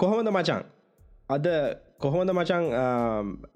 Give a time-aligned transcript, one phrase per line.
[0.00, 0.62] කොහොමද මචන්
[1.28, 1.46] අද
[2.02, 2.66] කොහොමද මචන්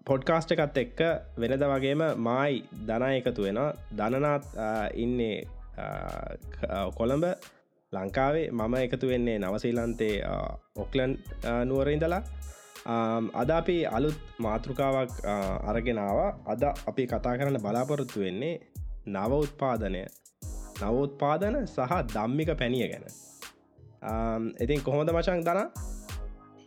[0.09, 0.99] පොඩ්කාස්ට එකත් එක්ක
[1.43, 3.61] වෙනද වගේම මයි දනා එකතු වෙන
[3.99, 4.45] දනනාත්
[5.05, 5.37] ඉන්නේ
[6.99, 7.25] කොළඹ
[7.93, 8.51] ලංකාවේ.
[8.51, 10.17] මම එකතු වෙන්නේ නවසීලන්තේ
[10.77, 11.15] ඔක්ලන්
[11.71, 12.23] නුවර ඉඳලා.
[13.43, 15.15] අද අපි අලුත් මාතෘකාවක්
[15.71, 18.61] අරගෙනාව අද අපි කතා කරන්න බලාපොරොත්තු වෙන්නේ
[19.07, 20.05] නව උත්පාදනය.
[20.83, 23.05] නවෝත්පාදන සහ දම්මික පැණිය ගැන.
[24.61, 25.69] ඉතින් කොහොමද මචන් දනා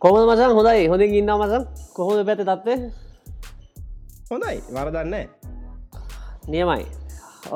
[0.02, 0.86] කොහොම මසන් හොඳයි.
[0.90, 1.62] හොඳින් ඉන්න මසන්
[1.96, 2.68] කොහොද පැත තත්ව
[4.30, 4.56] හොඳයි.
[4.74, 5.14] වරදන්න
[6.52, 6.84] නියමයි.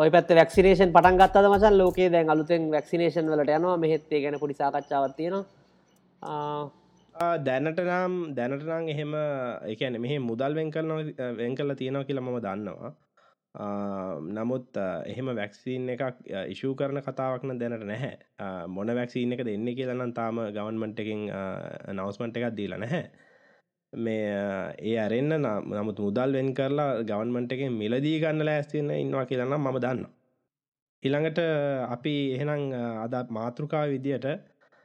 [0.01, 3.77] ඔය පැත් වැක්සිනේෂන් පටන් ගත්තද මසන් ලෝකේ දැන් අලුතෙන් වැක්සිනේෂන් වලට යනවා.
[3.85, 6.71] මෙහෙත්තේ ගැන පොඩි සාකච්ඡාවත් තියෙනවා.
[7.47, 9.13] දැනට නම් දැනටනම් එහෙම
[9.73, 10.91] එකන මෙහ මුදල් වෙන් කරන
[11.41, 12.93] වෙන් කල තියෙනවා කියලා මම දන්නවා
[13.55, 18.15] නමුත් එහෙම වැක්සිීන් එකක් ඉශූ කරන කතාවක්න දැනට නැහැ.
[18.69, 21.29] මොන වැක්සිීන් එක දෙන්න කියලනම් තාම ගවන්මන්ට එකින්
[21.93, 23.03] නවස්මන්ට එකක් දීල නැහැ.
[23.93, 25.37] මේ ඒ අරෙන්න්න
[25.71, 30.07] නමුත් මුදල් වෙන් කරලා ගවන්මන්ට එකෙන් මිලදී ගන්න ලෑස්තින්න ඉන්නවා කියලනම් මම දන්න
[31.03, 31.39] ඉළඟට
[31.89, 32.73] අපි එහෙනම්
[33.05, 34.27] අද මාතෘකා විදියට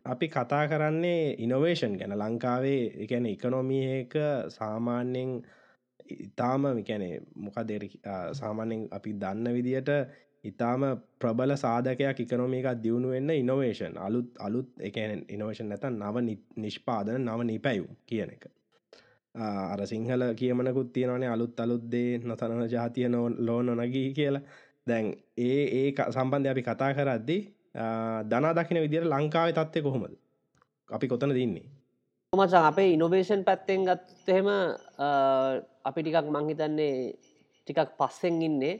[0.06, 2.14] අපි කතා කරන්නේ ඉනොවේෂන් ගැන.
[2.14, 4.14] ලංකාවේ එකැන ඉකනොමියක
[4.50, 5.32] සාමාන්‍යෙන්
[6.10, 7.84] ඉතාම විකැනේ මොක දෙර
[8.34, 9.90] සාමාන්‍යෙන් අපි දන්න විදියට
[10.44, 10.82] ඉතාම
[11.20, 16.16] ප්‍රබල සාධකයක් ඉකනොමිකක් දියුණු වෙන්න ඉනොවේෂන් අලුත් අලුත් එකන ඉනෝවේෂන් නැත නව
[16.58, 18.46] නිෂ්පාදන නව නිපැයුම් කියන එක.
[19.36, 24.46] අර සිංහල කියමනකුත් තියෙනවනේ අලුත් අලුත්දේ නොතනන ජාතිය නෝ ලෝ නොනගී කියලා.
[24.88, 25.06] දැන්
[25.38, 27.38] ඒ ඒ සම්බන්ධය අපි කතා කරද්දි
[28.30, 30.16] දනා දකින විදිර ලංකාව තත්වය කොහොමද?
[30.90, 31.68] අපි කොතන දින්නේ
[32.34, 34.48] මචන් අපේ ඉනොවේෂන් පැත්තෙන් ගත්තහෙම
[35.88, 36.96] අපි ටිකක් මංහිතන්නේ
[37.68, 38.76] ටිකක් පස්සෙන් ඉන්නේ.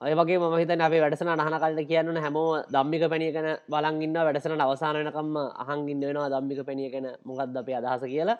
[0.00, 6.00] ඔයගේ මහිත අපේ වැඩසන අහන කලට කියන්න හැමෝ දම්මික පැණිය ගැන බලංගන්න වැඩසන අවසානනකම්ම අහංගින්න
[6.00, 8.38] වෙනවා දම්මික පැණිය ගැන මොකක්ද අපේ අදහස කියලා.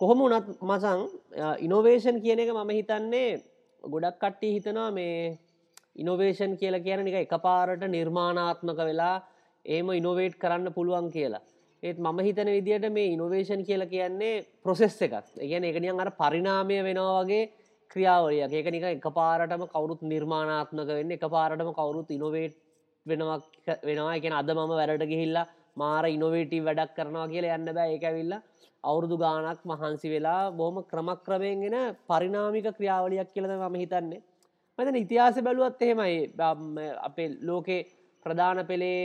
[0.00, 1.00] කොහොම උනත් මසං
[1.58, 3.30] ඉනොවේෂන් කියන එක මම හිතන්නේ
[3.84, 5.38] ගොඩක් කට්ටි හිතනවා මේ
[5.96, 9.16] ඉනොවේෂන් කියලා කියන එක එක පාරට නිර්මාණාත්මක වෙලා
[9.64, 11.42] ඒම ඉනොවේට් කරන්න පුළුවන් කියලා.
[11.82, 15.14] ඒත් මම හිතන විදියට මේ ඉනොවේෂන් කියල කියන්නේ ප්‍රොසෙස් එකක්.
[15.50, 17.44] ගැන එකනියන් අර පරිනාමය වෙනවා වගේ
[17.92, 22.54] ක්‍රියාවලිය ඒක නික එක පාරටම කවරුත් නිර්මාණාත්මක වෙන්න එක පාරටම කවරුත් ඉනොවේට්
[23.06, 23.38] වෙනවා
[23.88, 24.14] වෙනවා.
[24.18, 25.46] එකෙන අද මම වැරට ගිහිල්ලා
[25.76, 27.92] මාර ඉනොවේටී වැඩක් කරනවා කියලා යන්න බෑ.
[27.94, 28.34] ඒක ඇවිල්ල
[28.84, 31.76] අවුරුදු ගානක් මහන්සි වෙලා බොහම ක්‍රමක්‍රමයෙන්ගෙන
[32.10, 34.22] පරිනාමික ක්‍රියාවලියක් කියලද මම හිතන්නේ.
[34.78, 36.16] මතන ඉතිහාස බැලුවත් එහෙමයි.
[37.08, 37.86] අපේ ලෝකේ
[38.26, 39.00] ප්‍රධාන පෙළේ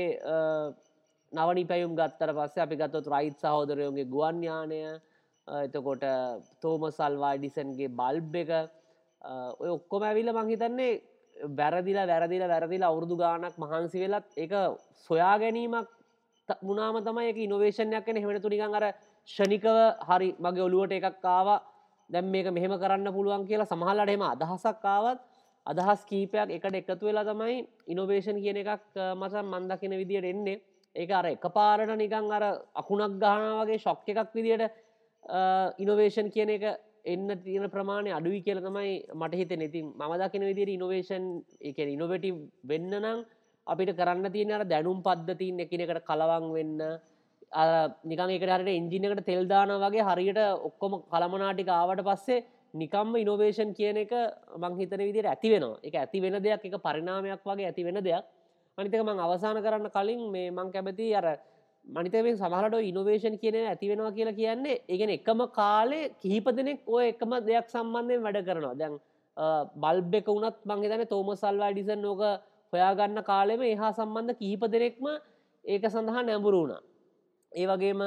[1.32, 4.80] නවනි පැයුම් ගත්තර පස්සේ අපි ගත්තොත් රයිත් සහෝදරයෝගේ ගුවන්්‍යානය
[5.48, 6.06] එතකොට
[6.62, 8.52] තෝම සල්වාඩිසන්ගේ බල්බ් එක.
[9.60, 11.02] ඔය ඔක්කොම ඇවිල්ල මංහිතන්නේ
[11.52, 14.52] වැරදිල වැරදිල වැරදිල අවුරදු ගානක් මහන්සි වෙලත් එක
[15.10, 15.88] සොයා ගැනීමක්
[16.62, 18.86] මුණනාම තමයි එක ඉනොවේෂණයක් කන හෙමට තුනිකන් අර
[19.30, 21.48] ෂනිකව හරි මගේ ඔලුවට එකක් කාව
[22.10, 25.20] දැම් මේක මෙහෙම කරන්න පුළුවන් කියලා සමහල්ලට එම අදහසක් කාවත්
[25.66, 27.58] අදහස් කීපයක් එකට එකතු වෙලා තමයි
[27.88, 30.62] ඉනොවේෂන් කියන එකක් මසන් මන්දකින විදියට එන්නේ.
[30.96, 32.44] ඒක අර එක පාරට නිකං අර
[32.76, 34.66] අකුණක් ගානාවගේ ශොක්ක එකක් විදියට
[35.78, 36.66] ඉනොවේෂන් කියන එක
[37.06, 41.26] එන්න තියෙන ප්‍රමාණය අඩුවි කියල තමයි මට හිත නැතින් ම දකින විදිර ඉනොවේෂන්
[41.62, 42.32] එක ඉනොවටි
[42.64, 43.26] වෙන්න නම්
[43.68, 46.82] අපිට කරන්න තියෙන අර දැනුම් පද්ධතින් එකනෙකට කලවන් වෙන්න
[48.06, 54.14] නිකන් එකට හරට එන්ජිනකට තෙල්දාන වගේ හරියට ඔක්කොම කළමනාටික ආවට පස්සේ නිකම්ම ඉනොවේෂන් කියන එක
[54.58, 55.80] මංහිතන විදිර ඇති වෙනවා.
[55.84, 58.26] එක ඇති වෙන දෙයක් එක පරිනාමයක් වගේ ඇති වෙන දෙයක්.
[58.78, 61.26] මනිතක මං අවසාන කරන්න කලින් මේ මං කැමති අර
[61.88, 67.70] මනිතවෙන් සමහට ඉනොවේෂන් කියන ඇතිවෙනවා කියලා කියන්නේ ඒගෙන එකම කාලේ කිහිප දෙනෙක් ඔය එකම දෙයක්
[67.74, 68.74] සම්බන්ධයෙන් වැඩ කරනවා.
[68.74, 69.00] දැන්
[69.78, 72.24] බල්බ එක වුණත් මංහිතන තෝම සල්වා ඩිසන් නෝක
[72.74, 75.08] හොයාගන්න කාලෙම එහා සම්බන්ධ කිහිප දෙනෙක්ම
[75.66, 76.82] ඒක සඳහා නැඹුරු වුණා.
[77.52, 78.02] ඒ වගේම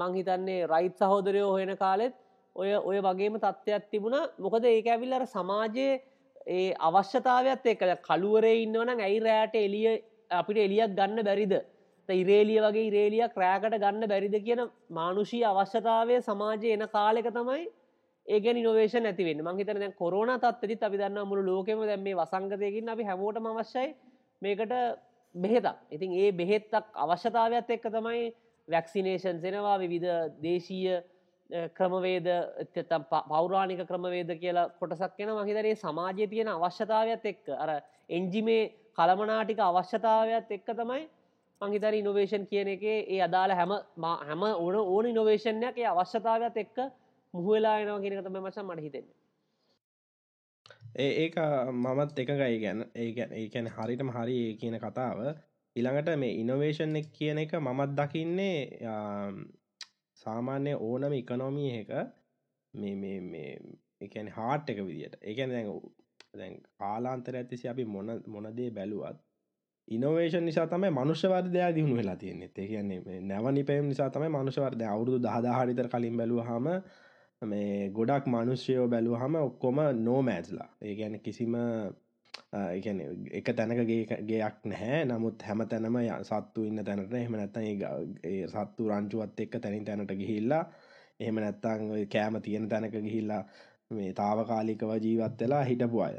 [0.00, 2.14] මංහිතන්නේ රයිත් සහෝදරයෝ හොයෙන කාලෙත්
[2.56, 4.18] ඔය ඔය වගේම තත්ත්වයක් තිබුණ.
[4.38, 6.00] මොකද ඒක ඇවිල්ලර සමාජයේ
[6.48, 9.88] ඒ අවශ්‍යතාවත් එක් කළුවරේ ඉන්නවන ඇයි රෑට එලිය
[10.30, 11.54] අපිට එලියක් ගන්න බැරිද?
[12.08, 17.66] ඉරේලිය වගේ ඉරේලියක් රෑකට ගන්න බැරිද කියන මානුෂී අවශ්‍යතාවය සමාජය එන කාලෙක තමයි
[18.26, 23.04] ඒක නිනවේෂන් ඇතිවෙන්න මංහිතන දැන් කොරන තත්ති අපි දන්න මුළු ලෝකෙම දැම මේ වසංගතයකින් අපි
[23.04, 23.94] හැමෝට අවශ්‍යයි
[24.42, 24.72] මේකට
[25.34, 25.76] බෙහෙතක්.
[25.90, 28.24] ඉතින් ඒ බෙහෙත්තක් අවශ්‍යතාවයක් එක්ක තමයි
[28.68, 30.08] වැක්සිනේෂන් සෙනවා විවිධ
[30.42, 30.96] දේශීය
[31.50, 32.26] ක්‍රමවේද
[33.28, 37.48] පෞරාණික ක්‍රමවේද කියලා කොටසක් කෙන මහිතරේ සමාජය තියෙන අවශ්‍යතාවයක් එක්ක.
[37.54, 37.70] අර
[38.10, 41.08] එන්ජිමේ කළමනාටික අවශ්‍යතාවයක් එක්ක තමයි
[41.60, 43.72] මංහිතර ඉනොවේෂන් කියන එක ඒ අදාළ හැම
[44.22, 46.76] හැම ඕන ඕන ඉනොවේෂණයක් ඒ අවශ්‍යතාවයක් එක්ක
[47.34, 49.16] මුහවෙලා එනවා කියෙනක තම මචන් මට හිතෙන්නේ.
[50.96, 51.36] ඒ ඒක
[51.74, 55.18] මමත් එකගයි ගැන ඒගැන ඒකැන හරිටම හරි කියන කතාව.
[55.76, 58.54] ඉළඟට මේ ඉනොවේෂන් එක කියන එක මමත් දකින්නේ
[60.20, 61.90] සාමාන්‍ය ඕනම ඉකනොමී එක
[62.74, 63.52] මේ මේ මේ
[64.00, 65.72] එකන හාට් එක විදිට එකන දැන්
[66.34, 69.18] දැන් කාලාන්තර ඇතිසි අපි මොන මොනදේ බැලුවත්
[69.88, 72.50] ඉනවේෂන් නිසා තමයි මනුෂ්‍යවර්දයා දියුණු වෙලා තියෙන්නේ.
[72.56, 76.66] ඒ කියන්නේ නැවනි පැම් නිසා තමයි මනුෂ්‍යවර්ද අවුරුදු දහදාහරිතර කලින් බැලුවහම
[77.42, 81.54] මේ ගොඩක් මනුෂ්‍යයෝ බැලුවහම ඔක්කොම නෝමෑස්ලා ඒ ගැන කිසිම
[82.52, 83.00] එකන
[83.32, 85.04] එක තැනකගේ ගේයක් නැහැ.
[85.04, 90.64] නමුත් හැම තැනම සත්තු ඉන්න තැනට එහෙම නැත්තන් සත්තු රංචුවත් එක්ක තැනින් තැනට ගිහිල්ලා
[91.20, 93.42] එහෙම නැත්තං කෑම තියෙන තැනක ගිහිල්ලා
[93.90, 96.16] මේ තාවකාලිකව ජීවත් වෙලා හිටපු අය.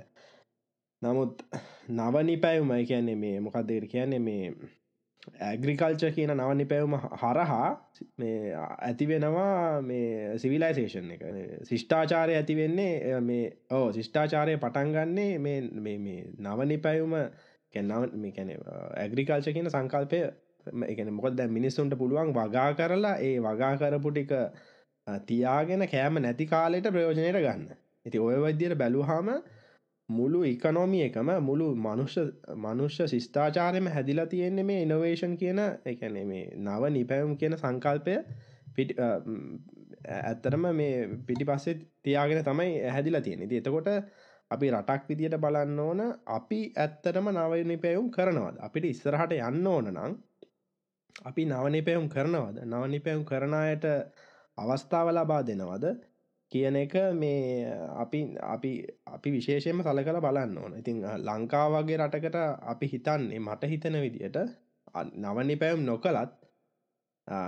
[1.01, 1.44] නමුත්
[1.89, 4.54] නවනි පැවුම කියන්නේ මේ මොකක්දේර කියන්නේ මේ
[5.42, 7.70] ඇග්‍රිකල්ච කියන නවනි පැවුම හරහා
[8.18, 11.24] මේ ඇතිවෙනවා මේ සිවිලයිසේෂන් එක.
[11.64, 17.16] ශිෂ්ඨාචාරය ඇතිවෙන්නේ මේ ඕ ශිෂ්ඨාචාරය පටන්ගන්නේ මේ නවනි පැවුම
[17.74, 18.54] කැන්නව මේ කැන
[18.98, 20.22] ඇග්‍රිකල්ච කියන සංකල්පය
[20.88, 24.34] එකන මොකද මිනිස්සුන්ට පුළුවන් වගා කරලා ඒ වගා කරපු ටික
[25.25, 27.70] තියාගෙන කෑම නැති කාලෙට ප්‍රයෝජනයට ගන්න.
[28.06, 29.30] ඇති ඔය වෛද්‍යයට බැලුහාම
[30.10, 32.24] මුළු ඉකනොමිය එකම මුළු මනුෂ්‍ය
[32.58, 38.16] මනුෂ්‍ය ශිෂ්ඨාචාරයම හැදිලා තියෙන්නේ මේ ඉනොවේෂන් කියන එකන මේ නව නිපැවුම් කියන සංකල්පය
[38.76, 38.96] පිටි
[40.22, 40.96] ඇත්තරම මේ
[41.28, 43.90] පිටි පස්සේ තියාගෙන තමයි හැදිලා තියෙන ති එතකොට
[44.52, 48.56] අපි රටක් විදියට බලන්න ඕන අපි ඇත්තරම නවනිපැයුම් කරනවද?
[48.60, 50.16] අපිට ඉස්සරහට යන්න ඕන නම්
[51.26, 52.64] අපි නවනිපැයුම් කරනවද?
[52.66, 53.86] නවනිපැයුම් කරණයට
[54.58, 55.86] අවස්ථාව ලබා දෙනවද?
[56.51, 58.72] කියන එක මේ අපි අපි
[59.07, 60.74] අපි විශේෂයෙන්ම සල කළ බලන්න ඕන.
[60.74, 64.38] ඉතින් ලංකාවගේ රටකට අපි හිතන්නේ මට හිතන විදියට
[65.18, 66.31] නවනි පැයම් නොකලත්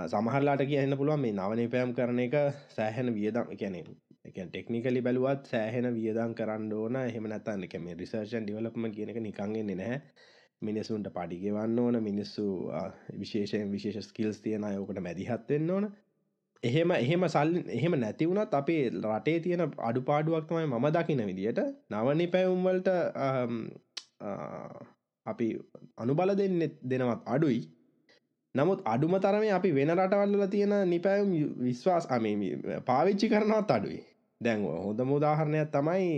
[0.06, 2.36] සමහරලාට කියන්න පුළුවන් මේ නවනි පැයම් කරන එක
[2.70, 3.50] සෑහෙන වියදම්.
[3.50, 3.80] එකැනෙ
[4.24, 6.96] එක ටෙක්නිකලි බැලුවත් සෑහෙන වියදම් කරන්න ඕන.
[6.98, 9.98] එහෙම නැතන්න එක මේ රිසර්ෂන් ඩිවලපම කියනක නිකන්ගෙන්නේ නැහැ.
[10.62, 11.98] මිනිසුන්ට පඩිගෙවන්න ඕන.
[12.00, 12.46] මිනිස්සු
[13.18, 15.90] විශේෂයෙන් විශේෂ ස්කිල්ස් තියෙන යෝකට මැදිහත්වෙන්න ඕන.
[16.62, 21.60] එහෙම එහෙම සල් එහෙම නැතිවුණත් අපේ රටේ තියෙන අඩුපාඩුවක් තමයි මම දකින විදියට
[21.90, 22.88] නවනි පැවුම්වලට
[25.26, 25.48] අපි
[25.96, 27.60] අනුබල දෙන්න දෙනවත් අඩුයි.
[28.54, 31.30] නමුත් අඩුම තරම අපි වෙන රටවල්ල තියෙන නිපැවුම්
[31.60, 32.32] විශ්වාස් අමි
[32.86, 34.00] පාවිච්චි කරනවත් අඩුයි.
[34.40, 36.08] දැන්ව හොඳ මුදාහරණයක් තමයි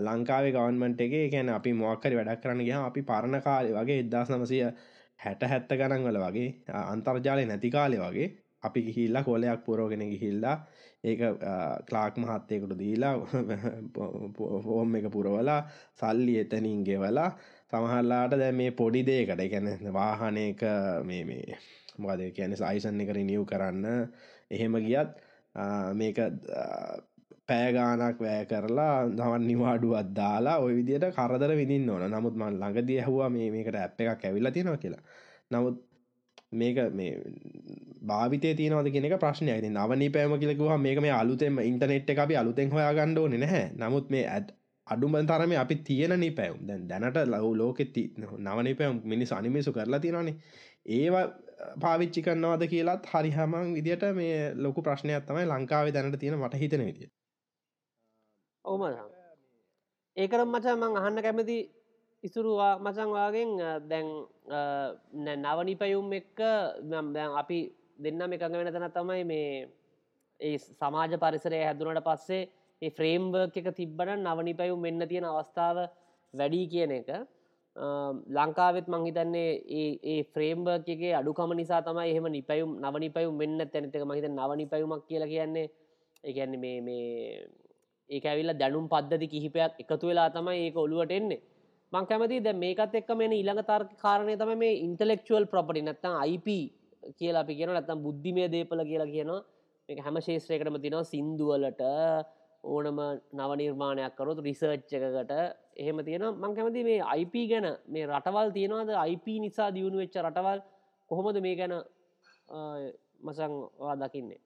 [0.00, 4.60] ලංකාවේ ගවන්මට එක ගැන අපි මොක්කරි වැඩක් කරන්න ගහ අපි පරණ කාලේ වගේ එදදාස් නමසය
[5.20, 6.48] හැට හැත්ත ගණන්වල වගේ
[6.84, 8.28] අන්තර්ජාලය නැති කාලෙ වගේ
[8.62, 10.56] අපි ගිහිල්ලා කොලයක් පුරෝගෙන ගිහිල්ලා
[11.04, 11.20] ඒක
[11.88, 13.14] ක්ලාක් මහත්තයකුට දීලා
[14.64, 15.60] ෆෝම් එක පුරවලා
[15.94, 17.30] සල්ලි එතනින් ගෙවලා
[17.68, 20.62] සමහල්ලාට දැ මේ පොඩි දේකට ගැන වාහනයක
[21.04, 21.58] මේ මේ
[21.98, 23.86] මොකද කියන සයිසන් එක නිව් කරන්න
[24.50, 25.10] එහෙම ගියත්
[25.94, 26.18] මේක
[27.48, 32.04] පෑගානක් වෑ කරලා දවන් නිවාඩුවත් දාලා ඔය විදියට කරදර විදින්න ඕන.
[32.08, 35.02] නමුත් මන් ළඟදී හවා මේ මේකට ඇප් එකක් ඇවිල්ලා තියෙනවා කියලා.
[35.50, 35.76] නමුත්
[36.52, 37.12] මේක මේ
[38.02, 42.70] භාවිතය තියනවද කෙනෙක ප්‍රශ්නය ති නවනි පෑම කියලකුව මේක මේ අලුතෙම ඉන්ටනෙට් එක අපි අලුතෙන්
[42.70, 43.64] හොයා ගණ්ඩෝ නැහැ.
[43.74, 44.48] නමුත් මේ ඇත්
[44.86, 47.84] අඩුම තරම අපි තියෙනනි පැවම් දැන් දැනට ලව් ලෝකෙ
[48.38, 50.36] නවනි පැවම් මිනිස් අනිමිසු කරලා තියෙනනේ
[50.88, 51.26] ඒවා
[51.80, 56.82] පාවිච්චි කරන්නවාද කියලාත් හරි හමන් විදිට මේ ලොකු ප්‍රශ්නයක් තමයි ලංකාවේ දැනට තියෙන මට හිතන
[56.82, 57.10] විදිය.
[58.64, 58.82] ඕම
[60.16, 61.58] ඒකරම් මචා මං අහන්න කැමති
[62.24, 63.52] ඉසුරුවා මචන්වාගෙන්
[63.88, 64.08] දැන්
[65.38, 66.40] නවනිපයුම් එක්ක
[67.14, 67.60] දැන් අපි
[68.00, 69.50] දෙන්නම එකඟ වෙන තැන තමයි මේ
[70.40, 72.48] ඒ සමාජ පරිසරය හැදුනට පස්සේ
[72.82, 75.78] ඒ ෆ්‍රේම්බර්ක් එක තිබ්බට නවනිපයුම් වෙන්න තියෙන අවස්ථාව
[76.34, 77.10] වැඩී කියන එක.
[78.36, 79.50] ලංකාවෙත් මංහිතන්නේ
[80.04, 85.66] ඒ ෆ්‍රේම්බර්කගේ අඩුකම නිසා තමයි එහෙම නිපයුම් නවනිපයුම් වෙන්න තැනතක මහිත නවනිපයුමක් කියල කියන්නේ
[86.24, 87.46] ඒගැන්න මේ මේ
[88.10, 91.40] ඒක ඇවිල්ල දැනුම් පද්ධති කිහිපයක් එකතු වෙලා තමයි ඒක ඔළුවට එන්නේ.
[91.92, 96.48] මං කැමති ද මේකත් එක්ක මේ ඊළඟ තර්ක කාරණය තම මේ ඉන්ටලෙක්චුවල් ප්‍රපටි නැත්තම් අයිප
[97.18, 99.40] කියලා අපි කියන නැත්තම් බුද්ධිමය දේපල කියලා කියනවා.
[99.88, 101.82] මේ හැම ශේත්‍රයකටම තිනවා සින්දුවලට
[102.64, 103.00] ඕනම
[103.32, 105.32] නව නිර්මාණයක් කරොත් රිසර්ච් එකකට.
[105.76, 108.92] එහෙම තියෙන මං කැමති මේ අයිප ගැන මේ රටවල් තියෙනවාද?
[108.98, 110.60] අයිප නිසා දියුණු වෙච්ච රටවල්
[111.10, 111.74] කොහොමද මේ ගැන
[113.20, 113.52] මසං
[114.02, 114.40] දකින්නේ?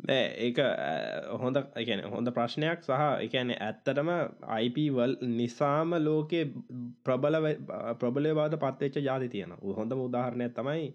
[0.00, 0.58] ඒක
[1.38, 4.10] හොඳ එකන හොඳ ප්‍රශ්නයක් සහ එකන ඇත්තටම
[4.50, 6.44] අයිපවල් නිසාම ලෝකේ
[7.04, 7.36] ප්‍රබල
[8.00, 10.92] ප්‍රබලය බාද පත්තච්ච ජාති තියෙන හොඳ උදාහරණයක් තමයි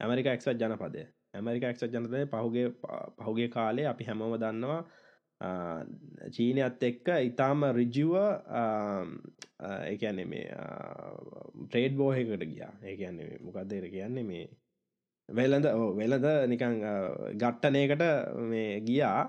[0.00, 1.04] ඇමරික එක්සත් ජනපදය.
[1.34, 2.66] ඇමරික එක්සත් ජනතය පහුගේ
[3.18, 4.82] පහුගේ කාලේ අපි හැමෝම දන්නවා
[6.30, 8.14] චීනයත් එක්ක ඉතාම රිජුව
[9.86, 10.46] එකන්නේ මේ
[11.64, 12.72] ට්‍රේඩ් බෝහකට ගියා.
[12.84, 14.48] ඒකන්නේ මොකක්දේර කියන්නේ මේ
[15.28, 16.80] වෙලඳ වෙලද නිකං
[17.36, 18.04] ගට්ටනයකට
[18.46, 19.20] මේ ගියා.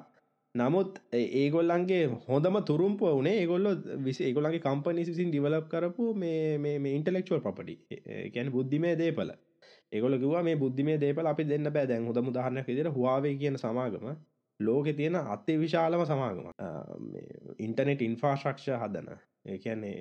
[0.56, 3.68] නමුත් ඒගොල්ලන්ගේ හොඳම තුරුම්ප වනේ ඒගොල්ල
[4.04, 7.76] විසි ඒගොලන්ගේ කම්පනි විසින් ඩිවලප් කරපු මේ ඉන්ටලෙක්චුවල් ප්‍රපටි
[8.34, 9.32] ගැන බුද්ධිමේ දේපල.
[9.92, 11.88] ඒගොල කිවා මේ බුද්ධිමේ දේපල අපි දෙන්න බෑ.
[11.88, 14.06] දැන් හොඳ මුදාහරණයක් විදිර හවාවේ කියන සමාගම
[14.60, 16.46] ලෝකෙ තියෙන අත්තේ විශාලම සමාගම
[17.60, 19.10] ඉන්ටනෙට් ඉන්ෆාශක්ෂ හදන.
[19.46, 19.98] ඒ කියන්නේ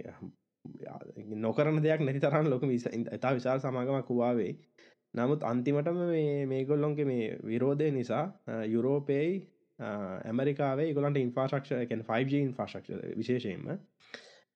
[1.39, 2.65] නොකරන දෙයක් නැති තරන් ලොක
[3.13, 4.53] ඉතා විශාල් සමාගමක් වවාවේ
[5.15, 6.03] නමුත් අන්තිමටම
[6.49, 8.25] මේගොල්ලොන්ගේ මේ විරෝධය නිසා
[8.67, 9.33] යුරෝපේයි
[9.79, 11.73] ඇමරිකාවේ ගොලන්ට ඉන්ෆාශක්ෂ
[12.05, 13.67] 5G ඉන්ෆාශක්ෂ විශේෂයෙන්ම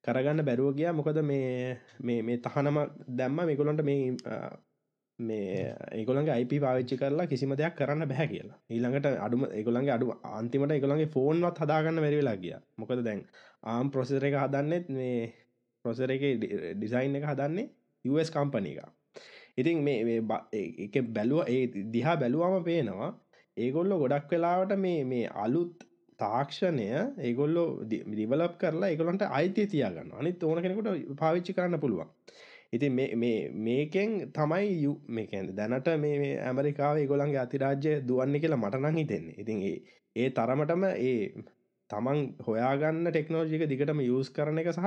[0.04, 0.92] කරගන්න බැරුව ගිය.
[0.92, 2.78] මොකද මේ මේ තහනම
[3.10, 3.40] දැම්ම.
[3.42, 4.14] මේගොලන්ට මේ
[5.18, 8.58] මේ ඒගොළන්ගේ අයිප පාවිච්චි කරලා කිසිම දෙයක් කරන්න බැහැ කියලා.
[8.68, 12.54] ඊළඟට අඩුම ඒගොළන්ගේ අඩු අන්තිමට ඒගොළන්ගේ ෆෝන්වත් හදාගන්න වැරිවෙලා ගිය.
[12.76, 13.22] මොකද දැන්
[13.64, 15.32] ආම් ප්‍රොසෙසර එක හදන්නෙත් මේ
[15.84, 16.24] ප්‍රොසර එක
[16.74, 17.70] ඩිසයින් එක හදන්නේ
[18.04, 18.88] US කම්පනි එක.
[19.56, 20.20] ඉතින් මේ
[20.80, 23.10] එක බැලුව ඒ දිහා බැලුවම පේනවා
[23.56, 25.84] ඒගොල්ලො ගොඩක් වෙලාවට මේ මේ අලුත්
[26.18, 26.88] තාක්ෂණය
[27.20, 32.10] ඒගොල්ලො දිවලප් කරලා ඒගොලන්ට අයිතිය තියාගන්න අනිත් ඕන කෙනෙකුට පාවිච්චි කරන්න පුළුවන්
[32.74, 39.36] ඉති මේකෙන් තමයි යු මේකැන් දැනට මේ ඇමරිකාව ගොලන්ගේ අතිරාජ්‍ය දුවන්න කියලා මටනං හිතෙන්නේ.
[39.38, 39.58] ඉතින්
[40.16, 41.18] ඒ තරමටම ඒ
[41.90, 44.86] තමන් හොයාගන්න ටෙක්නෝජික දිගටම යස් කරන එක සහ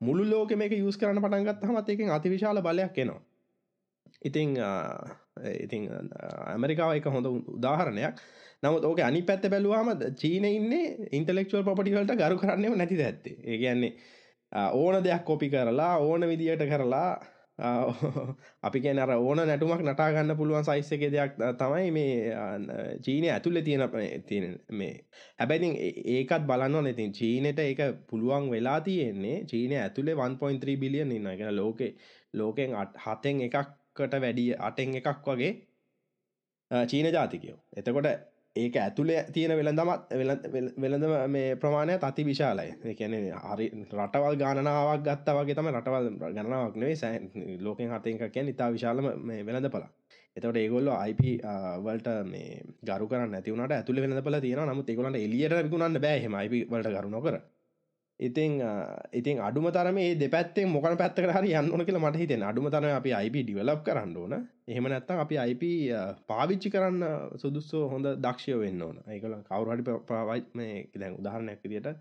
[0.00, 3.20] මුළු ලෝක මේක යස් කරන පටන්ගත් හමත් එකින් අතිවිශාල බලයක් එනවා.
[4.22, 4.56] ඉතිං
[5.58, 5.90] ඉතිං
[6.46, 8.20] ඇමරිකාව එක හොඳ උදාහරණයක්.
[8.62, 13.40] නමුත් ඕක අනි පැත්ත බැලවාම චීන ඉන්නේ ඉන්ටලෙක්චුවල් පොපටිවලට ගරු කරන්නම නැති ඇත්තේ?
[13.42, 13.92] ඒ කියන්නේ
[14.54, 17.08] ඕන දෙයක් කොපි කරලා ඕන විදියට කරලා
[18.62, 22.14] අපි කියන අර ඕන නැටුමක් නටාගන්න පුළුවන් සයිස්ස එක දෙයක් තමයි මේ
[23.06, 23.82] චීනය ඇතුල්ල තියෙන
[24.26, 24.94] තියෙන මේ.
[25.38, 25.76] හැබැතින්
[26.16, 27.80] ඒකත් බලන්න නැතින් චීනයට ඒක
[28.10, 29.44] පුළුවන් වෙලා තියෙන්නේ.
[29.44, 31.94] චීනය ඇතුළේ 1.3 බිලියන් ඉන්න එක ලෝකෙ
[32.34, 35.52] ලෝකෙන් හතෙන් එකක්කට වැඩිය අටෙන් එකක් වගේ
[36.70, 37.58] චීන ජාතිකයෝ.
[37.76, 38.08] එතකොට
[38.56, 40.12] ඒක ඇතුළේ තියෙන වෙළඳමත්
[40.80, 42.74] වෙළඳ මේ ප්‍රමාණය අති විශාලයි.
[42.86, 47.18] එකැන හරි රටවල් ගානාවක් ගත්ත වගේ තම රටවල් ගණනාවක් නෙවේ සෑ
[47.60, 49.10] ලෝකෙන් හතක කියැන ඉතා විශාලම
[49.42, 49.90] වෙළඳ පලා
[50.36, 51.24] එතට ඒගොල්ල අයිප
[51.82, 56.56] වලට මේ ගරු කරන්න ඇතිවනට ඇතුළ වෙළඳ පල තියෙන නමුත් ඒගොලට එලියට විකුණන්න බෑහෙම අයිප
[56.70, 57.40] වලට කරුණ කර
[58.20, 58.62] ඉතින්
[59.12, 63.36] ඉතින් අඩුම තරම දෙපැත්තේ මොක පැත්ත හරි යන්න කියල මට හිතෙන අඩුම තර අපි අයිප
[63.36, 64.34] ඩිවලප් කරන්න ඕන.
[64.66, 65.62] එහෙම නැත්තම් අපි අයිප
[66.26, 67.02] පාවිච්චි කරන්න
[67.36, 68.96] සුදුස්සෝ හොඳ දක්ෂය වෙන්න ඕන.
[69.08, 71.98] ඒකල කවුරහටි පාවයි මේ දැන් උදාහරණයක් විදියට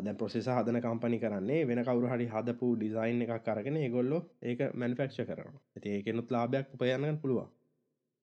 [0.00, 5.18] දැ ප්‍රසෙස හදන කම්පනි කරන්නේ වෙන කවරු හරි හදපු ඩිසයින් එකක් කරගෙන ඒගොල්ලො ඒක මැනිෆෙක්ෂ
[5.24, 7.48] කරන ඇති ඒකනුත් ලාභයක් උපයන්න පුළුවන්.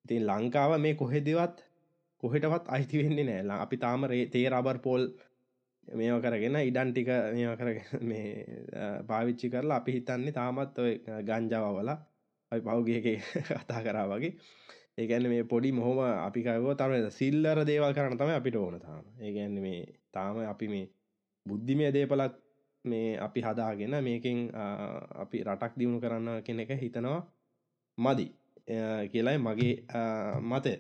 [0.06, 1.66] ඉතින් ලංකාව මේ කොහෙදවත්
[2.24, 5.04] කොහෙටවත් අයිති වෙන්නේ නෑ අපි තාම තේ රබර් පෝල්
[5.92, 7.70] මේව කරගෙන ඉඩන් ටික මේව කර
[8.04, 8.46] මේ
[9.08, 10.94] පාවිච්චි කරලා අපි හිතන්නේ තාමත් ඔය
[11.24, 11.90] ගංජාවවල
[12.52, 13.08] ඔයි පවුගේක
[13.60, 14.34] කතා කරා වගේ.
[14.98, 19.04] ඒගැන්න මේ පොඩි මොහොම අපිකවෝ තම සිල්ලර දේවල් කරන තම අපිට ඕන තාම.
[19.20, 19.82] ඒගැන්න මේ
[20.12, 20.86] තාම අපි මේ
[21.46, 22.36] බුද්ධිමය දේපලත්
[22.86, 24.40] මේ අපි හදාගෙන මේකින්
[25.16, 27.22] අපි රටක් දියුණු කරන්න කෙනෙක හිතනවා
[27.98, 28.28] මදි
[29.08, 29.76] කියලයි මගේ
[30.44, 30.74] මතය.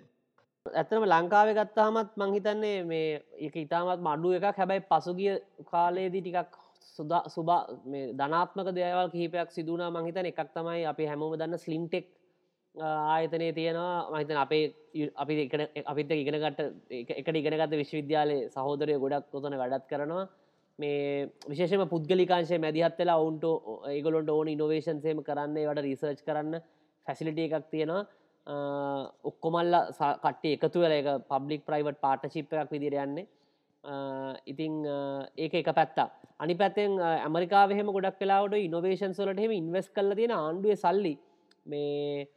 [0.72, 4.58] ඇත්තම ලංකාව ගත්තාමත් මංහිතන්නේ මේ එක ඉතාමත් මඩුව එකක්.
[4.58, 5.36] හැබැයි පසුගිය
[5.66, 6.52] කාලයේදී ටිකක්
[6.98, 12.06] සුදා සුබා මේ ධනාත්මක දේවල් කිහිපයක් සිදුවනා මංහිතන එකක් තමයි අපි හැමෝම දන්න ස්ලිම්ටෙක්
[12.76, 14.10] ආයතනය තියෙනවා.
[14.12, 14.64] මහිතන අපේ
[15.16, 15.36] අපි
[15.86, 16.60] අපිත ඉගෙනගට
[17.18, 20.28] එකට ඉගෙනගත විශ්වවිද්‍යාලය සහෝදරය ගොඩක් කොතන වැඩත් කරනවා.
[20.80, 23.46] මේ විශේෂම පුද්ගලිකාංශය මැදිහත් වෙලා ඔවුන්ට
[23.90, 26.62] ඒගොලොන්ට ඕන ඉනොවේෂන්සේම කරන්න වට රිසර්ච් කරන්න
[27.06, 28.04] ෆැසිලිටිය එකක් තියෙනවා.
[29.24, 33.27] ඔක්කොමල්ල කට්ටේ එකතු වෙල එක පබ්ලික් ප්‍රයිවට් පාටශිප්පයක් විදිර යන්නේ
[34.46, 34.74] ඉතිං
[35.38, 40.75] ඒක එක පැත්තා අනි පැත්තෙන් ඇමරිකාවහෙම ගොඩක් කලාවට ඉනොවේෂන් සොලට හෙම ඉන්වස් කල තියෙන ආණ්ඩුව
[40.75, 41.13] සල්ලි
[41.65, 42.27] මේ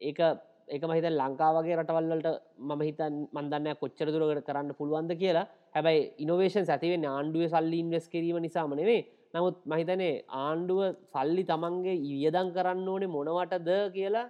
[0.00, 0.20] ඒක
[0.68, 2.28] ඒක මහිත ලංකාවගේ රටවල්ලට
[2.60, 8.38] මම හිතන් මන්දන්න කොච්චර දුරකට කරන්න පුළුවන්ද කියලා හැබැයි ඉනොවේෂන් ඇතිවෙන් ආණ්ඩුව සල්ලි ඉන්වස් කිරීම
[8.40, 9.00] නිසාම නෙවේ
[9.34, 14.26] නමුත් මහිතනේ ආණ්ඩුව සල්ලි තමන්ගේ ඉයදන් කරන්න ඕනේ මොනවට ද කියලා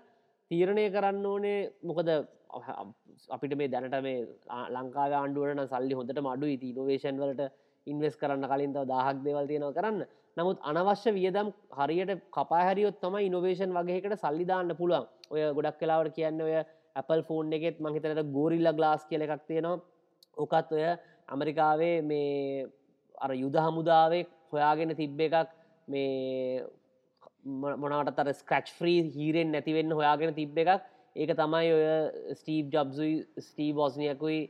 [0.51, 1.59] තීරණය කරන්න ඕනේ.
[1.89, 2.09] මොකද
[3.37, 4.27] අපිට මේ දැනට මේ
[4.77, 7.53] ලංකා ආණ්ඩුවන සල්ලි හොඳට මඩු ඉති නොවේෂන් වලට
[7.87, 10.01] ඉන්වස් කරන්න කලින් තව දහක් දෙවල් තියෙනව කරන්න.
[10.39, 15.07] නමුත් අනවශ්‍ය වියදම් හරියට කපාහැරියොත් තම ඉනොවේෂන් වගේකට සල්ලිදාන්න පුළුවන්.
[15.33, 16.55] ඔය ගොඩක් කලාවට කියන්න ඔය
[17.01, 19.81] Apple ෆෝන් එකෙත් මහිතනට ගෝරිල්ල ගලාස් කියල එකක් තියෙනවා.
[20.37, 20.85] ඕකත් ඔය
[21.33, 22.67] ඇමරිකාවේ මේ
[23.25, 25.51] අර යුද හමුදාවේ හොයාගෙන තිබ්බ එකක්.
[25.89, 26.65] මේ
[27.45, 30.83] මොනවට තර ස්ක්‍රච් ්‍රී හීරෙන් නැතිවෙන්න හොයාගෙන තිබ්බ එකක්.
[31.17, 31.87] ඒක තමයි ඔය
[32.41, 33.15] ස්ටීව් ජබ්සුයි
[33.47, 34.41] ස්ටීව් බෝස්නියකුයි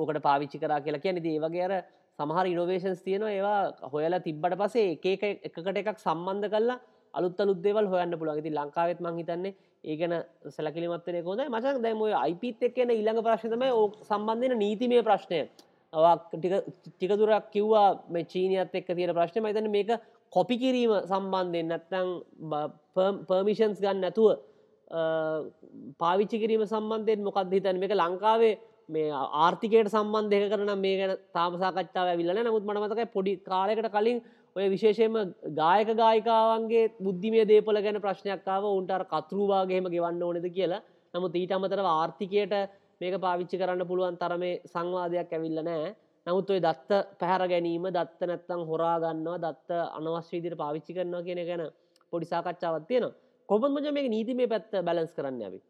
[0.00, 1.74] ඕකට පාවිච්චි කරා කියලා කිය නිති ඒවගේ අර
[2.18, 3.32] සමහර ඉනොවේෂන්ස් තියෙනවා.
[3.38, 6.78] ඒවා හොයලා තිබ්බට පසේ එක එකකට එකක් සම්බන්ධ කරලා
[7.14, 8.42] අලුත් අලුත්දේවල් හොයන්න පුළුවන්.
[8.42, 10.14] ති ලංකාවෙත් මං හිතන්නේ ඒගන
[10.56, 15.40] සැලකිලිමත්වන කොද මචන් දැම අයිපිත් එක්කන ඉල්ළඟ ප්‍රශ්නතම ඕ සම්බන්ධන නීතිමය ප්‍රශ්නය.
[15.92, 19.42] ටිකදුරක් කිව්වා මේ චීනයත් එක්ක තියෙන ප්‍රශ්න.
[19.42, 19.90] මතන මේක
[20.32, 22.08] කොපි කිරීම සම්බන්ධයෙන් නැත්තං
[23.28, 24.28] පර්මිෂන්ස් ගන්න නැතුව
[26.00, 28.52] පාවිච්චි කිරීම සම්බන්ධයෙන් මොකක්ද හිතන් මේක ලංකාවේ
[28.88, 29.08] මේ
[29.38, 34.20] ආර්ථිකයට සම්බන්ධය කරන මේ ගැන තාමසාකච්ඡාව විල්ලන නමුත් මනමතකයි පොඩි කාලෙකට කලින්
[34.56, 35.16] ඔය විශේෂයම
[35.54, 40.82] ගායක ගායිකාවන්ගේ බුද්ධිමය දේපල ගැන ප්‍රශ්නයක්කාව උන්ටර් කතරුවාගේම ගෙවන්න ඕනෙද කියලා.
[41.14, 42.54] නමුත් ඊට අමතරව ආර්ථිකයට
[43.00, 45.94] මේක පාවිච්චි කරන්න පුළුවන් තරමේ සංවාදයක් ඇවිල්ල නෑ
[46.26, 51.64] නමුත් ඔය දත්ත පැහැර ගැනීම දත්ත නැත්තං හොරාගන්නවා දත්ත අනවශ්‍ය විදිර පාවිච්චි කරනවා කියන ගැන
[52.12, 53.10] පොඩිසාකච්ඡාවත් තියෙන
[53.48, 55.60] කොබන් මජ මේ නීතිමේ පැත්ත බැලන්ස් කරන්න ඇවි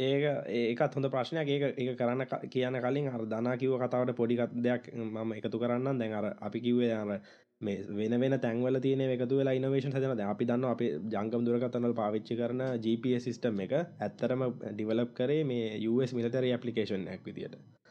[0.00, 1.48] ඒක ඒකත් හොඳ ප්‍රශ්නයක්.
[1.48, 6.14] ඒක ඒ කරන්න කියන කලින් අර දනා කිව කතාවට පොඩිකත් දෙයක් මම එකතු කරන්න දැන්
[6.14, 7.20] අර අපි කිව්වේ අර
[7.60, 10.82] මේ වෙන වෙන තැන්වල තියන එකතු වෙලා ඉනවේශන් හදන අපි දන්න අප
[11.12, 17.24] ජංගම් දුරකතනල් පාවිච්චි කරන GPS සිිස්ටම් එක ඇත්තරම ඩිවලප් කරේ මේ US මිලටරි ඇපලිකේෂන් ඇක්
[17.24, 17.81] විදියට.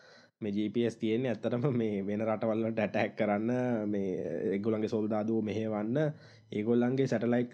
[0.42, 3.50] මේ GPS තියෙන්නේ ඇත්තරම මේ වෙන රටවල්ලට ඇටැක් කරන්න
[3.88, 4.14] මේ
[4.56, 6.00] එගුලන්ගේ සොල්දාදුව මෙහවන්න
[6.52, 7.54] ඒගොල්ලන්ගේ සැටලයික්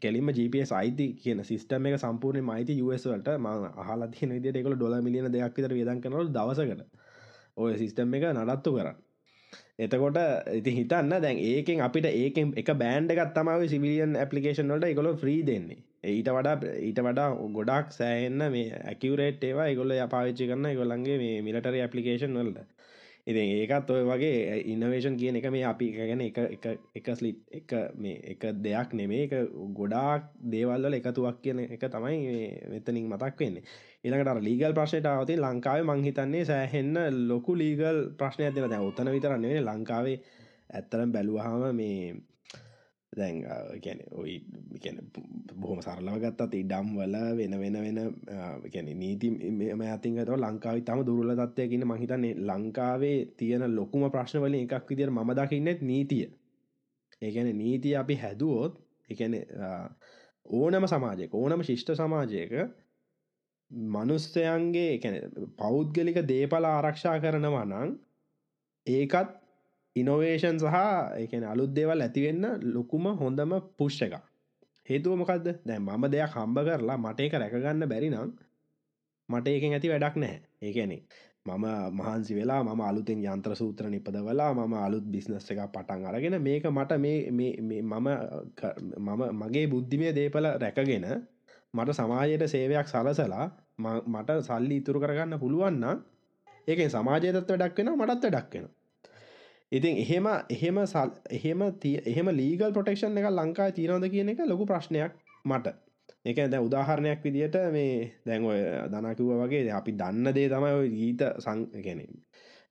[0.00, 3.46] කෙලිම GPS අයිති කියන සිස්ටම එක සම්පූර්ණ මයිති USවලට ම
[3.82, 6.82] හලා විදි එකක ඩොල මිලියන දෙයක් විතර වියදන් කනල දවසකට.
[7.56, 8.98] ඔය සිස්ටම් එක නඩත්තු කරන්න.
[9.78, 10.18] එතකොට
[10.54, 15.42] ඉති හිතන්න දැන් ඒකෙන් අපිට ඒකෙන් එක බෑන්ඩ එකත් තමාව සිවිලියන් ඇපලිකේෂන් වලට එකකොල ්‍රී
[15.46, 15.80] දෙන්නේ.
[16.04, 21.82] ඊට වඩා ඊට වඩා ගොඩක් සෑහෙන්න මේ ඇකිවරේට් ඒවා එකගොල්ල පාවිච්චි කරන්න ගොල්ලන්ගේ මේ මිලටරි
[21.82, 22.64] ඇපලිකේෂන් වලට.
[23.26, 26.38] ඉති ඒකත් ඔය වගේ ඉන්නවේෂන් කියන එක මේ අපි ගැන එක
[26.94, 32.16] එක ස්ලිප් එක මේ එක දෙයක් නෙමේ එක ගොඩාක් දේවල්ල එකතුවක් කියන එක තමයි
[32.72, 33.64] මෙතනින් මතක් වෙන්නේ.
[34.02, 36.96] ඉළඟට ලීගල් ප්‍රශ්නයට අවති ලංකාවේ මංහිතන්නේ සෑහෙන්න
[37.28, 40.18] ලොකු ලීගල් ප්‍රශ්නයක් දෙන දැ උත්තන විතරන්නේ ලංකාවේ
[40.70, 42.14] ඇත්තරම් බැලුවහම මේ
[43.12, 43.38] දැන්
[43.80, 44.34] ගැන ඔයි
[45.54, 47.98] බොහොම සරලව ගත්තත් ඉඩම් වල වෙන වෙන වෙන
[48.68, 55.10] ගැන නීති මෙම ඇතින්ගත ලංකාව තම දුරල තත්වයකින්න මහිතන්නේ ලංකාවේ තියෙන ලොකුම ප්‍රශ්නවල එකක් විදිර
[55.10, 56.28] ම දකින්නෙත් නීතිය.
[57.22, 59.34] ඒගැන නීතිය අපි හැදුවෝත් එකන
[60.52, 62.54] ඕනම සමාජයක ඕනම ශිෂ්ට සමාජයක
[63.90, 65.18] මනුස්්‍යයන්ගේ එකන
[65.58, 67.98] පෞද්ගලික දේපල ආරක්ෂා කරනවා නං
[68.86, 69.39] ඒකත්
[69.96, 70.76] ඉනොවේෂන් සහ
[71.18, 74.14] එකන අලුත් දේවල් ඇතිවෙන්න ලොකුම හොඳම පුෂ්ෂ එක
[74.88, 78.30] හේතුව මොකක්ද දැ මම දෙයක් හම්බ කරලා මට එක රැකගන්න බැරි නම්
[79.28, 80.38] මට ඒකෙන් ඇති වැඩක් නැහැ.
[80.60, 80.96] ඒකැනෙ
[81.46, 86.64] මම මහන්සි වෙලා ම අලුතෙන් යන්ත්‍ර සූත්‍ර නිපදවලා මම අලුත් බිස්නස් එක පටන් අරගෙන මේක
[86.68, 88.08] මට මේ මම
[88.98, 91.06] මම මගේ බුද්ධිමය දේපල රැකගෙන
[91.74, 93.46] මට සමාජයට සේවයක් සලසලා
[94.06, 95.84] මට සල්ලි ඉතුරු කරගන්න පුළුවන්න
[96.68, 98.66] ඒකෙන් සමාජයතත්ව ඩක්වෙන මටත්ව ඩක්වෙන
[99.72, 101.62] ඉතින් එහෙම එහෙම සල් එහෙම
[102.04, 105.12] එහෙම ලීගල් ප්‍රොටෙක්ෂන් එක ලංකායි තිීරවද කියන එක ලොකු ප්‍රශ්නයක්
[105.44, 105.74] මට.
[106.24, 108.60] එක දැ උදාහරණයක් විදිට මේ දැන් ඔය
[108.92, 112.02] දනකිව්ව වගේ අපි දන්න දේ තමයි ඔය ගීත සංගැන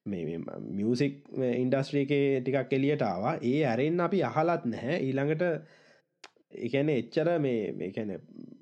[0.05, 0.37] මේ
[0.71, 1.23] මියසික්
[1.55, 4.99] ඉන්ඩස්ට්‍රීකේ ටිකක් එලියටාවා ඒ ඇරෙන් අපි අහලත් නැහැ.
[4.99, 5.43] ඊළඟට
[6.67, 8.15] එකන එච්චර මේ මේකැන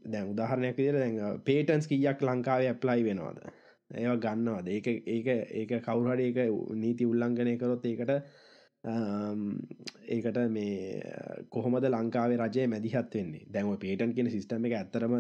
[0.06, 3.41] දැන් උදාහරණයක් විදිර දැන් පේටන්ස් කියක් ලංකාවේ ඇප්ලයි වෙනවාද?
[3.91, 4.67] ඒව ගන්නවාද?
[4.67, 6.38] ඒක ඒක ඒක කවුරහට ඒක
[6.76, 8.12] නීති උල්ලංඝනය කරොත් ඒකට
[10.08, 11.02] ඒකට මේ
[11.50, 13.47] කොහොමද ලංකාවේ රජය මැදිහත් වෙන්නේ?
[13.47, 15.15] දැන්ව පේටන් කියෙන සිස්ටම එක ඇත්තරම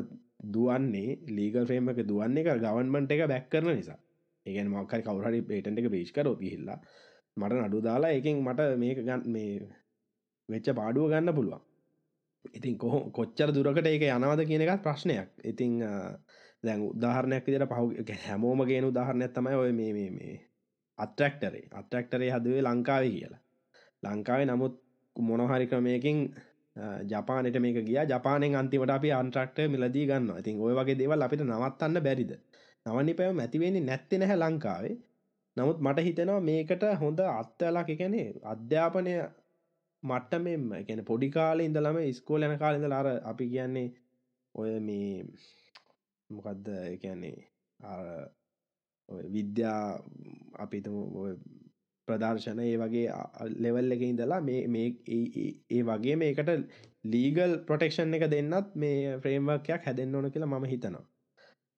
[0.49, 3.99] දුවන්නේ ලීගල් ෆ්‍රේම් එක දුවන්නේ එක ගවන්මන්ට එක බැක් කරන නිසා.
[4.45, 6.79] ඒගන් මක්කයි කවුරහරි පේටන්ට එක පේච් කරොත් හිල්ලා
[7.37, 9.69] මට නඩු දාලා එකින් මට මේක ගන්න මේ
[10.49, 11.63] වෙච්ච පාඩුව ගන්න පුළුවන්.
[12.53, 15.29] ඉතින් කොහො කොච්චර දුරකට ඒක යනවද කියන එකත් ප්‍රශ්නයක්.
[15.43, 15.73] ඉතිං
[16.63, 20.35] දැන් උදාහරණයක් විදිට පහු හැමෝම ගෙන උදාහරණයක් තමයි ඔය මේ මේ මේ
[20.97, 23.41] අත්‍රක්ටරේ අත්‍රක්ටරේ හදවේ ලංකාවේ කියලා.
[24.03, 24.75] ලංකාවේ නමුත්
[25.15, 26.19] මොනහරි ක්‍රමයකින්
[27.05, 27.99] ජපානට මේක ගිය.
[28.05, 32.31] ජපානෙන් අන්තිමට අපි අන්ට්‍රක්ට මිලදී ගන්න ඉතින් ඔය වගේ දේවල් අපිට නවත්තන්න බැරිද?
[32.85, 34.95] නවනි පැව මැතිවෙන්නේ නැත්ති නැහැ ලංකාවේ.
[35.57, 39.13] නමුත් මට හිතෙනවා මේකට හොඳ අත්තලක් එකනේ අධ්‍යාපනය
[40.03, 43.87] මට්ට මෙම ගැන පොඩි කාල ඉඳලම ස්කෝල යන කාලඉඳ ලාර අපි කියන්නේ
[44.55, 45.25] ඔය මේ
[46.29, 47.37] මොකක්ද එකන්නේ
[49.29, 49.81] විද්‍යා
[50.57, 50.95] අපිතම
[52.07, 53.05] ප්‍රදර්ශන ඒ වගේ
[53.57, 54.87] ලෙවල් එක ඉඳලා මේ
[55.69, 56.51] ඒ වගේ මේකට
[57.05, 61.05] ලීගල් ප්‍රොටෙක්ෂන් එක දෙන්නත් මේ ෆ්‍රේම්වර්කයක් හැදෙන්න්න ඕන කියලා මම හිතනවා.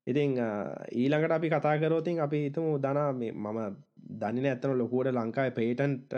[0.08, 0.32] ඉතිං
[0.94, 3.60] ඊළඟට අපි කතාකරෝතින් අපි හිතමු දනා මම
[4.16, 6.16] දනින ඇත්තන ලොකුවට ලංකායි පේටන්ට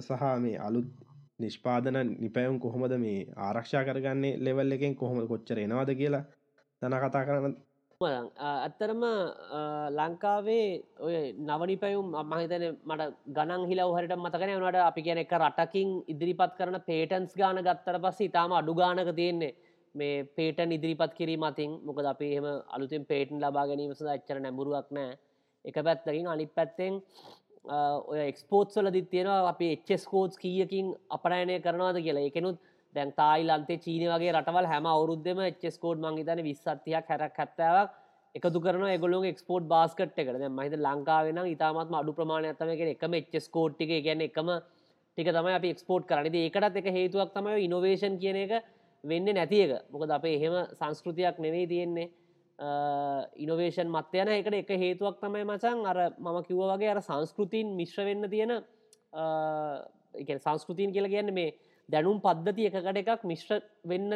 [0.00, 0.88] සහ මේ අලුත්
[1.38, 6.24] නිෂ්පාදන නිපැයුම් කොහොමද මේ ආරක්ෂා කරගන්නේ ලෙවල් එකෙන් කොහොම කොච්චර එනවාද කියලා
[6.82, 7.56] දන කතා කරන්න
[8.02, 9.02] ඇත්තරම
[9.98, 11.16] ලංකාවේ ඔය
[11.48, 16.80] නවනි පැයුම් මහිතන මට ගණන් හිල හරට මතකන වනට අපි කියන එක රටකින් ඉදිරිපත් කරන
[16.88, 19.54] පේටන්ස් ගාන ගත්තර පස්ස ඉතාම අඩු ගානක තියෙන්නේ
[19.94, 21.80] මේ පේටන් ඉදිරිපත් කිරීම අතින්.
[21.86, 25.16] මොකද අපි එහෙම අලුතින් පේටන් ලබා ගැනීම සඳ එච්චර නැමුරුවක් නෑ.
[25.64, 27.00] එක පැත්තකින් අනි පැත්තෙන්
[28.10, 32.26] ඔය එක්ස්පෝට්ස්වල දිත් තියෙනවා අපි එච්චස්කෝට්ස් කියකින් අපරායනය කරනවාද කියලා.
[32.30, 32.58] එකනුත්
[32.94, 37.90] දැන් තායිලන්තේ චීන වගේ රටවල් හැම අවුරුද්ධම එච්ස්කෝඩ් මංහිතන විස්සත්තියක් හැරක් හැත්තාවක්
[38.34, 40.48] එකතු කරන ගොලු එක්ස්පෝට් බාස්කට් එකට.
[40.58, 44.48] මහිත ලංකාවෙන ඉතාමත්ම අඩු ප්‍රමාණයක්තම එක එකම එච්ස්කෝට්ටික ගැන එකම
[45.18, 48.52] ටික තමයි අපි එක්ස්පෝට් කරනද ඒකටත් එක හේතුවක් තමයි ඉනොවේෂන් කියන එක
[49.04, 49.72] වෙන්න නැති එක.
[49.92, 52.08] මොකද අපේ එහෙම සංස්කෘතියක් නෙවෙයි තියෙන්නේ.
[53.44, 58.30] ඉනොවේෂන් මත්‍යයන එකට එක හේතුවක් තමයි මචන් අර මම කිව්ව වගේ අර සංස්කෘතින් මිශ්‍ර වෙන්න
[58.30, 58.52] තියෙන
[60.46, 61.54] සංස්කෘතින් කියලා කියන්න මේ
[61.88, 64.10] දැනුම් පද්ධති එකකට එකක් මිශ්‍ර වෙන්න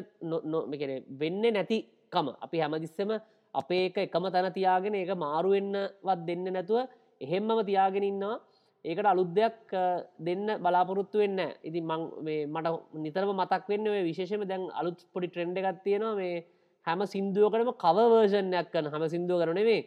[1.21, 3.11] වෙන්න නැතිකම අපි හැමදිස්සම
[3.55, 6.89] අපේ එක එකම තැන තියාගෙන ඒක මාරුවෙන්නවත් දෙන්න නැතුව
[7.21, 8.41] එහෙම්මම තියාගෙන ඉන්නවා.
[8.85, 9.73] ඒකට අලුත් දෙයක්
[10.21, 15.83] දෙන්න බලාපොරොත්තු වෙන්න ඉති මට නිතරම මතක් වෙන්න ඔය විශේෂම දැන් අලුත් පොඩි ට්‍රෙන්ඩ එකත්
[15.85, 16.15] තියෙනවා.
[16.15, 16.45] මේ
[16.87, 19.81] හැම සිින්දුවකටම කවවර්ෂණයක් කන හම සිින්දුව කරනේ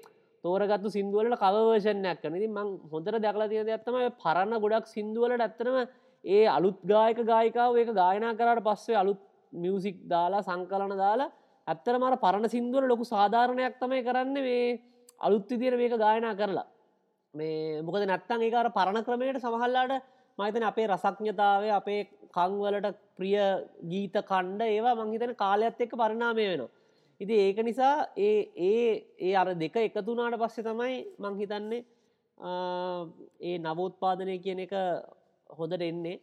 [0.44, 5.78] තෝරගත්තු සිින්දුවලට කවවර්ෂණයක් කන ති මං හොඳර දැකලා තියෙන ඇත්තම පරන්න ගොඩක් සිින්දුවලට ඇත්තනම
[6.26, 9.22] ඒ අලුත් ගායක ගායිකාව ඒක ගායනා කරට පස්සේ අලුත්
[9.54, 11.32] මියසික් දාලා සංකලන දාලා
[11.68, 14.80] ඇත්තර මර පරණ සිින්දුවල ලොකු සාධාරණයක් තමයි කරන්න මේ
[15.22, 16.68] අලුත් විදිර මේක ගායනා කරලා.
[17.34, 19.94] මේ මොකද නැත්තන් ඒකාර පරණ ක්‍රමයට සමහල්ලාට
[20.38, 23.38] මහිතන අපේ රසඥතාව අපේ කංවලට ප්‍රිය
[23.86, 26.72] ගීත කණ්ඩ ඒවා මංහිතන කාලයක්ත් එක්ක පරිනාමය වෙනවා.
[27.22, 31.82] ඉති ඒක නිසා ඒ ඒ ඒ අර දෙක එකතුනාට පස්සේ තමයි මංහිතන්නේ
[33.42, 34.74] ඒ නවෝත්පාදනය කියන එක
[35.52, 36.18] හොඳට එන්නේ.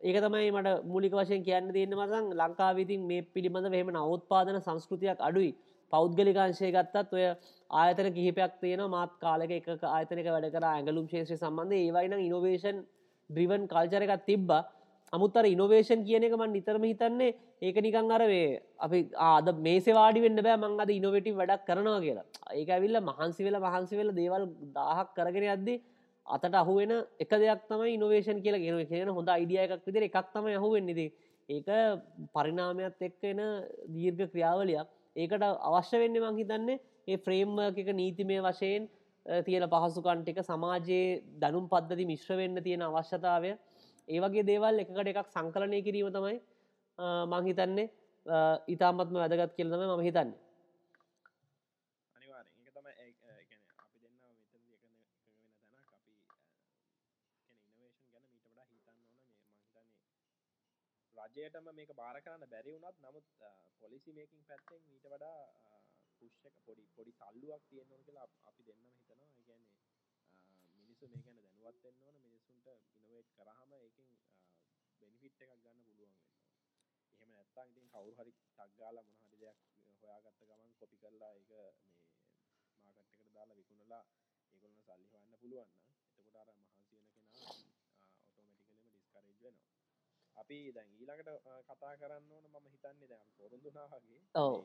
[0.00, 5.52] ඒක තමයි මට මුලික වශයෙන් කියන්න තියන්න මසන් ලංකාවිතින් මේ පිළිබඳ වෙහෙම නවෝත්පාදන සංස්කෘතියක් අඩුයි.
[5.92, 7.24] පෞද්ගලිකාංශය ගත්තත් ඔය
[7.70, 12.80] ආයතන කිහිපයක් තියෙන මාත් කාලක එක ආයතනක වැඩ කර ඇගලුම් ශේෂය සම්බන්ධ ඒවයින ඉනොවේෂන්
[13.30, 14.50] ඩ්‍රිවන් කල්චරකත් තිබ්බ.
[15.12, 20.56] අමුත්තර ඉනොවේෂන් කියන එක මන් නිතරම හිතන්නේ ඒක නිකං අරවේ අපි ආද මේසවාඩි වෙන්න බෑ.
[20.58, 22.26] මං අද ඉනොවටි වැඩක් කරනවා කියලා.
[22.52, 25.76] ඒක ඇවිල්ල මහන්සි වෙල මහන්සි වෙල දේවල් දාහක් කරගෙන අද්දි
[26.28, 30.48] අතට අහුවෙන එක දෙයක් තමයි ඉනොවේෂන් කියලා ගෙන කියන හොඳ අයිඩිය එකක් විදිර එකක් තම
[30.48, 31.00] යහුවෙන්නේද
[31.48, 31.68] ඒක
[32.34, 33.40] පරිනාමයක් එක්ක එන
[33.88, 34.86] දීර්ඝ ක්‍රියාවලයක්.
[35.16, 38.88] ඒකට අවශ්‍ය වෙන්න මං හිතන්නේ ඒ ෆ්‍රේම් එක නීතිමය වශයෙන්
[39.26, 43.52] තියෙන පහසුකන්ටික සමාජයේ දැනුම් පද්ධති මිශ්‍ර වෙන්න තියෙන අවශ්‍යතාවය.
[44.08, 46.36] ඒ වගේ දේවල් එකකට එකක් සංකලනය කිරීම තමයි
[47.32, 47.90] මංහිතන්නේ
[48.68, 50.02] ඉතාමත්ම වැදගත් කියලතම ම
[61.46, 63.26] හිතන්න රජයටම මේක බාර කරන්න බැරි වුණත් නමුත්
[63.80, 65.42] පොලිසි මේකින් පැත්තෙන් ඊට වඩා
[66.20, 69.28] පුෂ්ක පොඩි පොඩි තල්ලුවක් තියෙන්නවා කියලා අපි දෙන්නම හිතනවා.
[69.32, 69.74] ඒගැන්නේ
[70.76, 74.10] මිනිස්සු මේ ගැන දැනුවත් වෙන්න ඕන මිනිස්සුන්ට ඉනොවේට් කරාම ඒකෙන්
[75.00, 76.34] බෙනිෆිට් එකක් ගන්න පුළුවන් වෙනවා
[77.12, 79.62] එහෙම නැත්නම් ඉතින් කවුරු හරි ටක් ගාලා මොන හරි දෙයක්
[80.00, 81.96] හොයාගත්ත ගමන් කොපි කරලා ඒක මේ
[82.82, 84.02] මාකට් එකට දාලා විකුණලා
[84.52, 87.48] ඒගොල්ලන්ට සල්ලි හොයන්න පුළුවන් නම් එතකොට අර මහන්සි වෙන කෙනා
[88.26, 89.75] ඔටෝමැටිකලිම ඩිස්කරේජ් වෙනවා.
[90.36, 91.30] අපි දැන් ඊළඟට
[91.68, 94.20] කතා කරන්න ඕන මම හිතන්නේ දැන් පොරොන්දුනා වගේ.
[94.36, 94.56] ඔව්.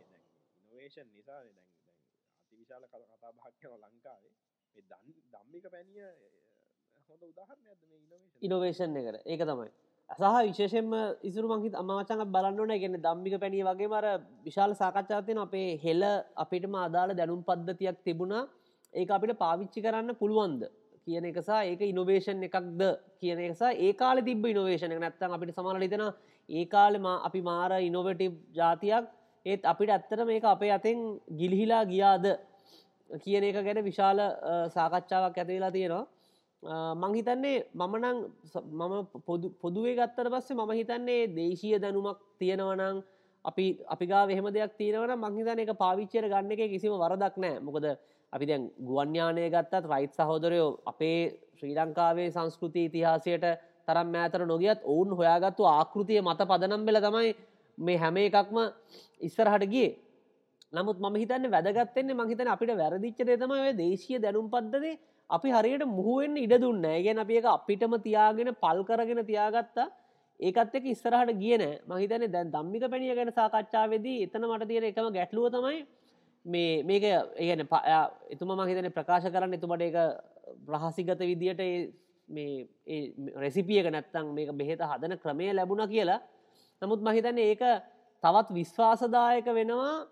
[0.60, 1.70] ඉනෝවේෂන් නිසා දැන් දැන්
[2.42, 4.34] අතිවිශාල කතා බහක් කරනවා ලංකාවේ.
[4.76, 4.84] මේ
[5.34, 6.04] දම්මික පැනිය
[7.10, 9.22] හොඳ උදාහරණයක්ද මේ ඉනෝවේෂන් එකට.
[9.26, 9.72] ඒක තමයි.
[10.10, 14.08] සහ විශේෂෙන්ම ඉසුරු මංහිත අමචඟ බලන්නන ගැන දම්මික පැණිය වගේ මර
[14.44, 16.04] විශාල සාකච්ඡාතයන අපේ හෙල
[16.36, 18.44] අපිටම අදාළ දැනුම් පද්ධතියක් තිබුණා.
[18.94, 20.64] ඒ අපිට පාවිච්චි කරන්න පුළුවන්ද
[21.08, 22.82] කියන එකසා ඒක ඉනොවේෂන් එකක්ද
[23.20, 26.06] කියන එකසා ඒ කාල තිබ ඉනොවේෂණ නැත්තන් අපිට සමලලිතෙන
[26.50, 29.06] ඒ කාලෙම අපි මාර ඉනොවටි ජාතියක්.
[29.46, 31.00] ඒත් අපිට ඇත්තට මේක අපේ අතෙන්
[31.38, 32.26] ගිලිහිලා ගියාද
[33.10, 34.20] කියන එක ගැන විශාල
[34.70, 36.06] සාකච්ඡාවක් ඇතිවෙලා තියෙනවා.
[36.96, 38.18] මංහිතන්නේ මමනං
[38.72, 38.94] මම
[39.62, 43.02] පොදුවේ ගත්තර පස්සේ මම හිතන්නේ දේශීය දැනුමක් තියෙනවනං
[43.46, 47.86] අපි අපිගා වෙහෙම දෙයක් තියෙනවන මංහිතන එක පාවිච්චයට ගන්න එක කිසිම වරදක් නෑ මොකද
[48.34, 51.20] අපි දැන් ගුවන්්‍යානය ගත්තත් රයිත් සහෝදරයෝ අපේ
[51.56, 53.46] ශ්‍රී ලංකාවේ සංස්කෘති ඉතිහාසයට
[53.88, 57.32] තරම් මෑතර නොගියත් ඔවුන් හොයාගත්තු ආකෘතිය මත පදනම් බෙල තමයි
[57.78, 58.58] මේ හැම එකක්ම
[59.22, 59.90] ඉස්සරහට ගිය.
[60.74, 66.38] නමුත් ම හිතන්න වැදගත්තෙන්නේ මහිතන අපිට වැරදිච්චදේ තම ඔය දේශය දැනුම් පද්දදේ අපි හරියට මුහුවෙන්
[66.38, 69.88] ඉඩ දුන්න ගැන අපි එක අපිටම තියාගෙන පල් කරගෙන තියාගත්තා.
[70.40, 75.50] ඒකත් එක ඉස්සරහට ගියන මහිතන දැන් දම්මික පැණිය ගැන සාකච්ඡාවේදී එතන මට තියෙන එකම ගැටලුව
[75.50, 75.82] තමයි
[76.46, 77.68] මේ මේක ඒගැන
[78.30, 79.98] එතුම මහිතන ප්‍රකාශ කරන්න එතුමට එක
[80.66, 81.62] ප්‍රහසිගත විදියට
[82.28, 82.68] මේ
[83.36, 86.22] රෙසිපියක නැත්තං මේක බෙහෙත හදන ක්‍රමය ලැබුණ කියලා.
[86.82, 87.62] නමුත් මහිතන්නේ ඒක
[88.24, 90.08] තවත් විශ්වාසදායක වෙනවා.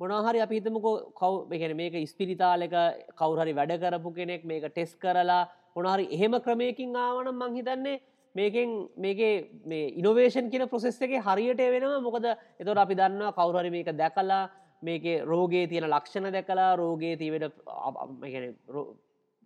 [0.00, 2.74] මොනහරි අපිතමක කව් එකන මේක ස්පිරිතාලක
[3.14, 8.00] කවුහරි වැඩ කරපු කෙනෙක් මේක ටෙස් කරලා මොනහරි එහෙම ක්‍රමයකින් ආවනම් මංහිතන්නේ
[8.34, 9.18] මේකෙන් මේක
[9.64, 12.26] මේ ඉනොවේෂන් කියන ප්‍රොසෙස් එක හරියට වෙනවා මොකද
[12.60, 14.42] එතොට අපි දන්නවා කවුරහරි මේක දැකලා
[14.88, 17.56] මේක රෝගේ තියෙන ලක්ෂණ දැකලා රෝගේ තිවට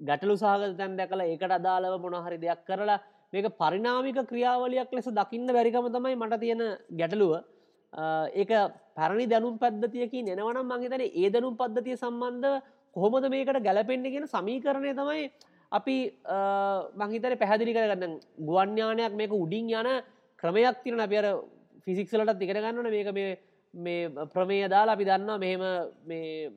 [0.00, 2.98] ගැටලු සාගත තැන් දැකලා ඒකට අදාළව මොනහරි දෙයක් කරලා
[3.32, 6.62] මේක පරිනාමික ක්‍රියාවලයක් ලෙස දකින්න බැරිකම තමයි මට තියෙන
[7.00, 7.32] ගැටලුව.
[8.34, 8.50] ඒක
[8.96, 12.62] පැරණි දැනුම් පද්ධතියකි නෙනවනම් මංහිතන ඒ දැනුම් පද්ධතිය සම්බන්ධ
[12.96, 15.22] කොහොමද මේකට ගැලපෙන්ඩගෙන සමීකරණය තමයි
[15.72, 15.96] අපි
[16.94, 18.12] මංහිතන පැහැදිලි කරගන්න.
[18.48, 19.88] ගුවන්්‍යානයක් මේක උඩින් යන
[20.42, 21.24] ක්‍රමයක් තිරන අපිර
[21.84, 23.38] ෆිසික්සලට තිකරගන්නන මේක මේ
[23.74, 25.62] ප්‍රමේය දාලා අපි දන්නවා මෙහෙම
[26.04, 26.50] මේ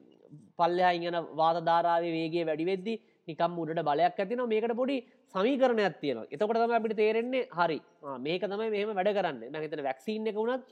[0.57, 2.93] පල්ලෙහා ඉගෙන වාත ධාරාවේ වේගේ වැඩිවෙද්දි
[3.27, 4.97] නිකම් උඩට බලයක් ඇතින මේකට පොඩි
[5.35, 7.79] සමීකරණයක් තියෙන එතකොට තම අපිට තේරෙන්නේ හරි.
[8.19, 9.39] මේක තමයි මෙහම වැඩ කරන්න.
[9.51, 10.63] නැහිතන වැක්සිීන් එක වුණත්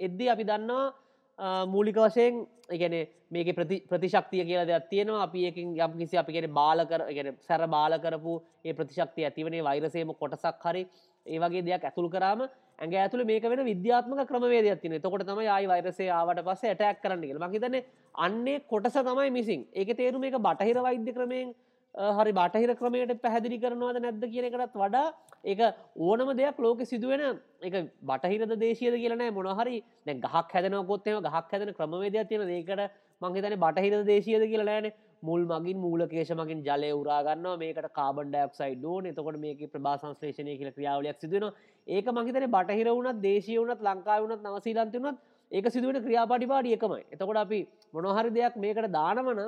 [0.00, 2.94] එද්දි අපි දන්නවා මූලික වශයෙන් එකන
[3.30, 3.48] මේක
[3.86, 5.22] ප්‍රතිශක්තිය කියලා දෙයක් තියෙනවා.
[5.22, 10.14] අපි එකින් යම් කිසි අපි කියෙන බාලකර ගෙන සැර බාල කරපු ඒ ප්‍රතිශක්තිය ඇතිවනේ වෛරසේම
[10.14, 10.82] කොටසක් හරි
[11.26, 15.66] ඒ වගේ දෙයක් ඇතුළ කරාම ඇඟ ඇතුළ මේක වෙන විද්‍යාත්මක ක්‍රමවේදයක් තින තකොට තමයි ආයි
[15.68, 17.38] වෛරසේ ආවට පස්ස ඇටැක් කරන්න කියල.
[17.44, 17.78] මහිතන
[18.14, 21.54] අන්නේ කොටස තමයි මිසින් ඒක තේරු මේක බටහිර වෛද්‍ය ක්‍රමයෙන්
[21.94, 25.06] හරි බටහිර ක්‍රමයට පැහැදිලි කරනවාද නැද්ද කියන එකටත් වඩා
[25.44, 25.60] ඒක
[25.98, 32.28] ඕනම දෙයක් ලෝක සිදුවෙන එක බටහිරද දේශයද කියලනෑ මොනහරි දැ ගහක් හැදනකොත්තම ගහක් හැදන ක්‍රමවේදයක්
[32.28, 32.84] තියෙන ඒකට
[33.22, 34.88] මංහිතන බටහිර දේශයද කියලනෑන
[35.22, 40.70] මුල් මගින් මූලකේෂ මගින් ජලය උරාගන්න මේකට කාබන් ඩක්සයි ඩෝන එතකොට මේක ප්‍රභා සංශ්ලේෂණය කියල
[40.72, 41.48] ක්‍රියාවලයක් සිදුවන
[41.86, 45.18] ඒක මහිතන බටහිර වුණත් දේශය වුණත් ලංකා වුණත් නවසීලන්තිවනත්
[45.52, 47.02] ඒක සිදුවන ක්‍රියාපටිපාඩි එකමයි.
[47.08, 47.60] එතකොට අපි
[47.94, 49.40] මොනොහරි දෙයක් මේකට දානමන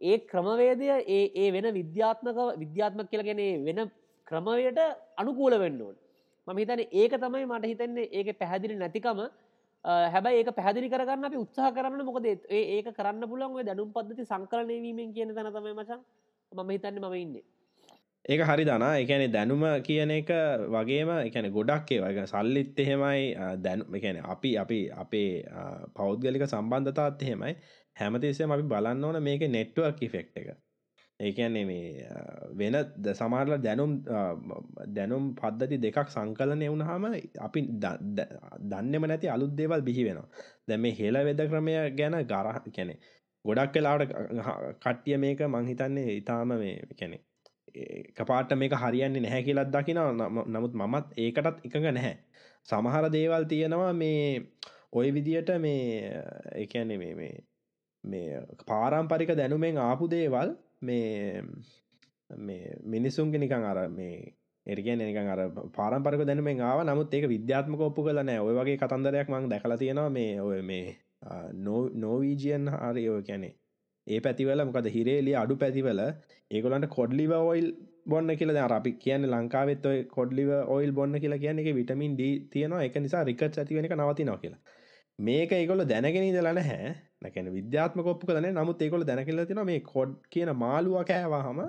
[0.00, 3.80] ඒ ක්‍රමවේදය ඒ ඒ වෙන විද්‍යාත්මක විද්‍යාත්මක කියලගෙන වෙන
[4.26, 4.80] ක්‍රමවයට
[5.18, 5.96] අනුකූල වෙන්නුවන්
[6.48, 9.20] මම හිතන ඒක තමයි මට හිතන්නේ ඒක පැහැදිලි නැතිකම
[9.84, 15.34] හැබැයි ඒක පැදිලි කරන්න අපි උත්සාහ කරන්න මොකද ඒක කරන්න පුළන්ව දැනුම් පද්ධති සංකරණයවීමෙන් කියන
[15.34, 16.00] තැන තමයි මචන්
[16.52, 17.44] මම හිතන්න මම ඉන්නේ.
[18.24, 18.92] ඒක හරි දනා.
[18.96, 20.30] එකැනෙ දැනුම කියන එක
[20.74, 23.24] වගේම එකැන ගොඩක් ඒ වගේ සල්ලිත් එහෙමයි.
[23.60, 25.30] දැනු එකැන අපි අපි අපේ
[25.94, 27.56] පෞද්ගලික සම්බන්ධතාත් එහෙමයි.
[27.96, 30.48] හැමතිස්සම අපි බලන්න ඕන මේක නෙට්ුවක් ඉෆෙක්් එක.
[31.20, 32.08] ඒකන්නේ මේ
[32.52, 32.76] වෙන
[33.14, 33.92] සමාරල දැනුම්
[34.88, 37.04] දැනුම් පද්ධති දෙකක් සංකලනය වුණහම
[37.40, 40.28] අපි දන්නම නැති අලුත් දේවල් බිහි වෙනවා.
[40.68, 42.94] දැ මේ හෙල වෙද ක්‍රමය ගැන ගරහ කැනෙ
[43.44, 44.02] ගොඩක් කලාට
[44.80, 47.18] කට්ටිය මේක මංහිතන්නේ ඉතාම මේ කැනෙ
[48.14, 50.02] කපාට මේක හරියන්නේ නැහැ කියලත් දකින
[50.48, 52.14] නමුත් මමත් ඒකටත් එකඟ නැහැ.
[52.68, 54.50] සමහර දේවල් තියෙනවා මේ
[54.92, 56.10] ඔය විදියට මේ
[56.56, 57.34] එකන්නේ මේ මේ
[58.04, 61.42] මේ පාරම්පරික දැනුමෙන් ආපු දේවල් මේ
[62.30, 64.34] මේ මිනිසුන්ගෙ නිකං අර මේ
[64.66, 66.84] එරගෙන නිකන් අර පාරම්පරක දැනුමෙන් ආව.
[66.84, 68.38] නමුත් ඒක විද්‍යාත්මක ඔප්පු කල නෑ.
[68.38, 70.10] ඔය වගේ කතන්දරයක් මං දැකලා තියෙනවා.
[70.10, 70.96] මේ ඔය මේ
[71.96, 73.50] නෝවීජියන් හරි ඔය කැනෙ
[74.06, 76.00] ඒ පැතිවල මොකද හිරේලිය අඩු පැතිවල
[76.50, 77.68] ඒගොලන්ට කොඩ්ලිව ඔයිල්
[78.06, 82.82] බොන්න කියල අපි කියන ලංකාවෙත් ඔය කොඩ්ලිව ඔයිල් බොන්න කියලා කියන එක විටමින් ඩ තියෙනවා.
[82.82, 84.62] එක නිසා රිකට් ඇතිවෙන නවතිනවා කියලා.
[85.18, 90.14] මේක ඒකොල දැනගෙන ඉදලන හැ නැකැන විද්‍යාත්ම කොප්පු කලන නමුත් ඒකොල දැනකිල තින මේ කොඩ්
[90.28, 91.60] කියන මාළුව කෑවාහම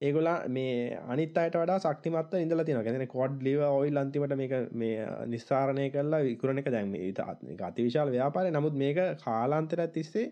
[0.00, 5.90] ඒගොලා මේ අනිතයට වඩා සක්තිමත් ඉඳල තින ගැන කොඩ් ලිව ඔයි ලන්තිමට මේක මේ නිස්සාරණය
[5.90, 6.96] කරලා විකුරණ එක දැන්ම
[7.62, 10.26] අතිවිශාල ව්‍යාපාරය නමුත් මේක කාලාන්තර තිස්සේ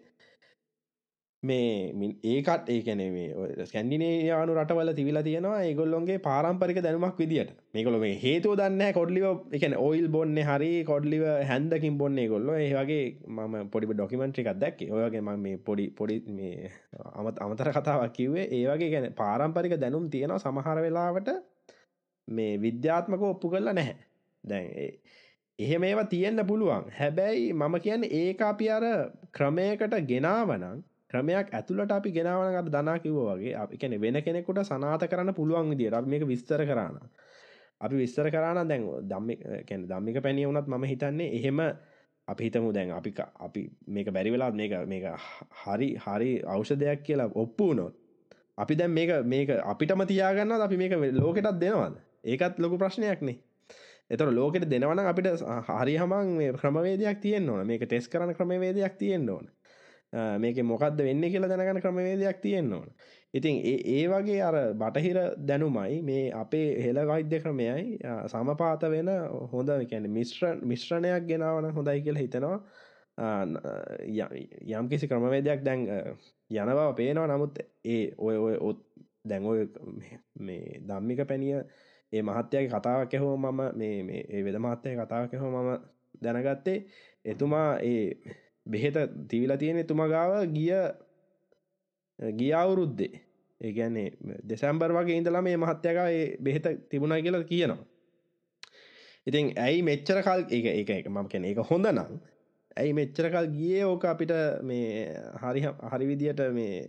[1.42, 8.12] මේ ඒකත් ඒකැන මේ ස්කැන්ඩිනේ යානු රටවල තිවිලා තියෙනවා ඒගොල්ලොන්ගේ පාරම්පරික දැනුමක් විදිට මේකොල මේ
[8.16, 14.52] හේතු දන්න කොඩ්ලිව එකන ඔයිල් බොන්න හරි කොඩ්ලිව හැන්දකින් බොන්නේ ගොල්ල ඒවගේ මම පොඩි ඩොකිමෙන්ට්‍රිකක්
[14.56, 16.70] දැක් ඒවගේ ම මේ පොඩි පොඩි මේ
[17.14, 21.32] අමත් අමතර කතාවක් කිවේ ඒවගේ ගැන පාරම්පරික දැනුම් තියෙනවා සමහර වෙලාවට
[22.28, 23.96] මේ විද්‍යාත්මක ඔප්පු කරලා නැහැ.
[24.44, 24.68] දැන්
[25.58, 26.84] එහෙම ඒවා තියෙන්න්න පුළුවන්.
[26.98, 28.84] හැබැයි මම කියන්න ඒ අපි අර
[29.32, 33.54] ක්‍රමයකට ගෙනාවනං ක්‍රමයක් ඇතුළට අපි ගෙනාවනකට දනා කිව්ව වගේ.
[33.56, 36.98] අපි කැන වෙන කෙනෙකුට සනාත කරන්න පුළුවන් විදියට අපි මේක විස්තර කරන්න
[37.80, 39.28] අපි විස්තර කරන්න දැන් දම්ම
[39.88, 41.60] දම්මික පැණිය වුණත් මම හිතන්නේ එහෙම
[42.28, 45.04] අපි හිතමු දැන් අපි අපි මේක බැරි වෙලා මේක මේක
[45.62, 47.94] හරි හරි අවෂධයක් කියලා ඔප්පු වුණොත්
[48.56, 51.94] අපි දැන් මේක මේක අපිටම තියාගන්න අපි මේක ලෝකෙටත් දෙනවාද?
[52.24, 53.38] ඒකත් ලොකු ප්‍රශ්නයක්නේ
[54.10, 57.66] එතර ලෝකෙට දෙනවන අපිට හරි හමන් ක්‍රමවේදයක් තියෙන් ඕන.
[57.66, 59.46] මේක ටෙස් කරන ක්‍රමවේදයක් තියෙන් ඕන.
[60.12, 62.88] මේක මොකක්ද වෙන්න කියලා දැනගන ක්‍රමවේදයක් තියෙන්න ඕන.
[63.34, 69.10] ඉතින් ඒ වගේ අර බටහිර දැනුමයි මේ අපේ හෙළ වෛද්‍ය ක්‍රමයයි සමපාත වෙන
[69.52, 72.58] හොඳ කැන මිශ්‍ර මිශ්‍රණයක් ගෙනාවන හොඳයි කියලා හිතෙනවා.
[74.70, 75.86] යම් කිසි ක්‍රමවේදයක් දැන්
[76.50, 77.28] යන බව පේනවා.
[77.28, 78.82] නමුත් ඒ ඔය ඔය ඔත්
[79.24, 79.68] දැන් ඔය
[80.40, 81.62] මේ දම්මික පැණිය
[82.12, 85.70] ඒ මහත්තයගේ කතාවක් ඇහෝ මම මේ ඒ වෙද මහත්තය කතාවක් ඇහෝ මම
[86.22, 86.78] දැනගත්තේ
[87.24, 88.06] එතුමා ඒ
[88.66, 88.96] බෙහෙත
[89.28, 90.72] තිවිලා තියෙන තුමගාව ගිය
[92.18, 93.20] ගිය අවුරුද්දේ.
[93.60, 94.10] ඒගැන්නේ
[94.48, 96.08] දෙසැම්බර් වගේ ඉඳලා මේ මහත්‍යකා
[96.40, 97.80] බෙහෙත තිබුණා කියලා කියනවා.
[99.26, 102.16] ඉතින් ඇයි මෙච්චර කල් එක එක එක මම කැන එක හොඳ නම්
[102.76, 104.88] ඇයි මෙච්චරකල් ගිය ඕක අපිට මේ
[105.42, 106.88] හරි හරි විදියට මේ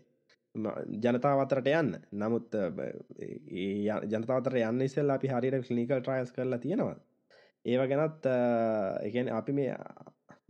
[1.02, 1.94] ජනතාවතරට යන්න?
[2.14, 2.56] නමුත්
[4.08, 6.98] ජනතාවතර යන්න ඉස්සෙල්ලා අපි හරියට ක්ලිනිකල් ට්‍රයිස් කරලා තියෙනවා
[7.66, 8.26] ඒව ගැනත්
[9.04, 9.76] එකන අපි මේ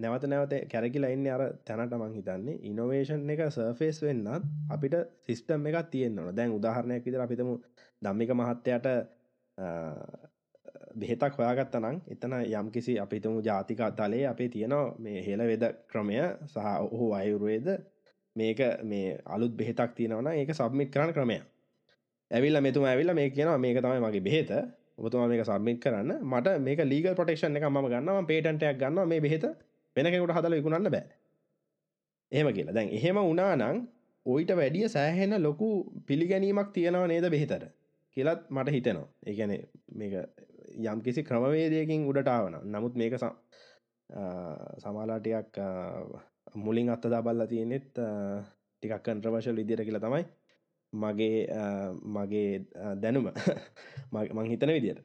[0.02, 2.58] නැවත නැවත කැරකිලා ඉන්න අර තැනට මං හිතන්නේ.
[2.64, 4.28] ඉනොවේෂන් එක සර්ෆේස් වෙන්නත්
[4.70, 7.54] අපිට සිිස්ටම් එකක් තියෙන්න්නන දැන් උදාහරණයක් විදිර අපිතම
[8.02, 8.90] දම්මික මහත්තයට
[10.96, 16.68] බෙහෙතක් හොයාගත්ත නම් එතන යම්කිසි අපිතුමු ජාතික තලේ අපේ තියෙනවා මේ හෙළ වෙද ක්‍රමය සහ
[16.88, 17.72] ඔහු අයුරුවේද
[18.36, 21.40] මේක මේ අලුත් බෙහෙතක් තියෙනවන ඒක සබ්මිට් කරන ක්‍රමය
[22.32, 24.52] ඇවිල්ල මෙතුම ඇවිල්ල මේ කියනවා මේක තමයි මගේ බෙහෙත.
[24.98, 26.12] ඔබතුමා මේක සබ්මිට් කරන්න.
[26.24, 28.24] මට මේක ලීග පොටෙක්ෂන් එක ම ගන්නවා.
[28.24, 29.46] පේටන්ටයක් ගන්න මේ බෙහෙත.
[29.96, 31.06] වෙනකෙකුට හදල විකුණන්න බෑ.
[32.32, 32.74] එහෙම කියලා.
[32.74, 33.88] දැන් එහෙම උනානං
[34.26, 35.70] ඔයිට වැඩිය සෑහෙන ලොකු
[36.08, 37.66] පිළිගැනීමක් තියෙනව නේද බෙහිතර
[38.18, 39.08] කියලත් මට හිතනවා.
[39.26, 39.54] ඒගැන
[39.94, 40.14] මේක
[40.86, 43.18] යම් කිසි ක්‍රමවේදයකින් උඩටාවන නමුත් මේක
[44.78, 45.60] සමාලාටයක්
[46.56, 50.26] මුලින් අත්තදා බල්ල තියෙනෙත් ටිකක් කන්ට්‍රවශල් විදිර කියලා තමයි
[50.94, 51.48] මගේ
[52.08, 52.50] මගේ
[53.02, 53.32] දැනුම.
[54.12, 55.04] මං හිතන විදියට.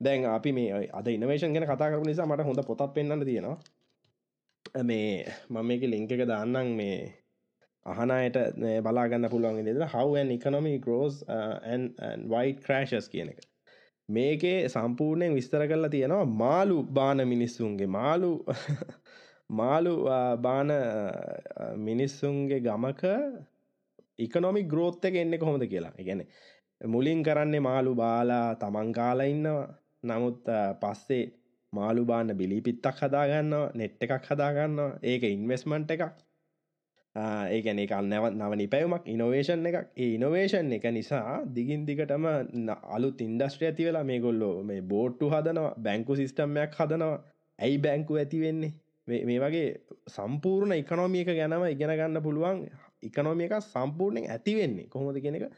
[0.00, 3.56] දැන් අපි මේ අද ඉනවේශන් ගැන කතා කරු නිසා මට හොඳ පොතක් පෙන්න්න තියෙනවා.
[4.74, 6.98] මේ මම මේක ලිංක එක දාන්නම් මේ
[7.86, 8.36] අහනයට
[8.82, 11.24] බලාගන්න පුළුවන් දෙද හවන් එකනොමි ගෝස්
[12.28, 13.40] වයිට ක්‍රශස් කියන එක.
[14.08, 17.86] මේකේ සම්පූර්ණයෙන් විස්තර කරලා තියෙනවා මාලු බාන මිනිස්සුන්ගේ.
[17.88, 18.44] මාලු
[19.60, 23.02] මාලු uh, බාන uh, මිනිස්සුන්ගේ ගමක
[24.18, 25.92] ඉකනොමි ග්‍රෝත්ත එක එන්න කොහොමද කියලා.
[25.98, 26.24] ගැන
[26.80, 29.68] මුලින් කරන්නේ මාලු බාලා තමන් කාලා ඉන්නවා.
[30.02, 31.24] නමුත් uh, පස්සේ
[31.72, 36.04] මාලු බාන්න බිලි පිත්තක් හදාගන්නවා නෙට් එකක් හදාගන්නවා ඒක ඉන්වස්මන්ට් එකක්.
[37.54, 39.88] ඒගැන එක නැවත් නවනි පැවමක් ඉනොවේෂන් එකක්.
[39.96, 42.28] ඒ ඉනොවේෂන් එක නිසා දිගින් දිගටම
[42.96, 47.18] අලු ඉන්ඩස්ට්‍රිය ඇති වෙලා මේ ගොල්ලෝ මේ බෝට්ටු හදනවා බැංකු සිිස්ටම්මයක් හදනවා.
[47.58, 48.72] ඇයි බැංකු ඇති වෙන්නේ?
[49.06, 49.68] මේ වගේ
[50.08, 52.64] සම්පූර්ණ එකනොමියක ගැනම ඉගෙන ගන්න පුළුවන්
[53.02, 54.88] එකනොමිය එක සම්පූර්ණයෙන් ඇති වෙන්නේ.
[54.88, 55.48] කොහොමද කියෙන එක?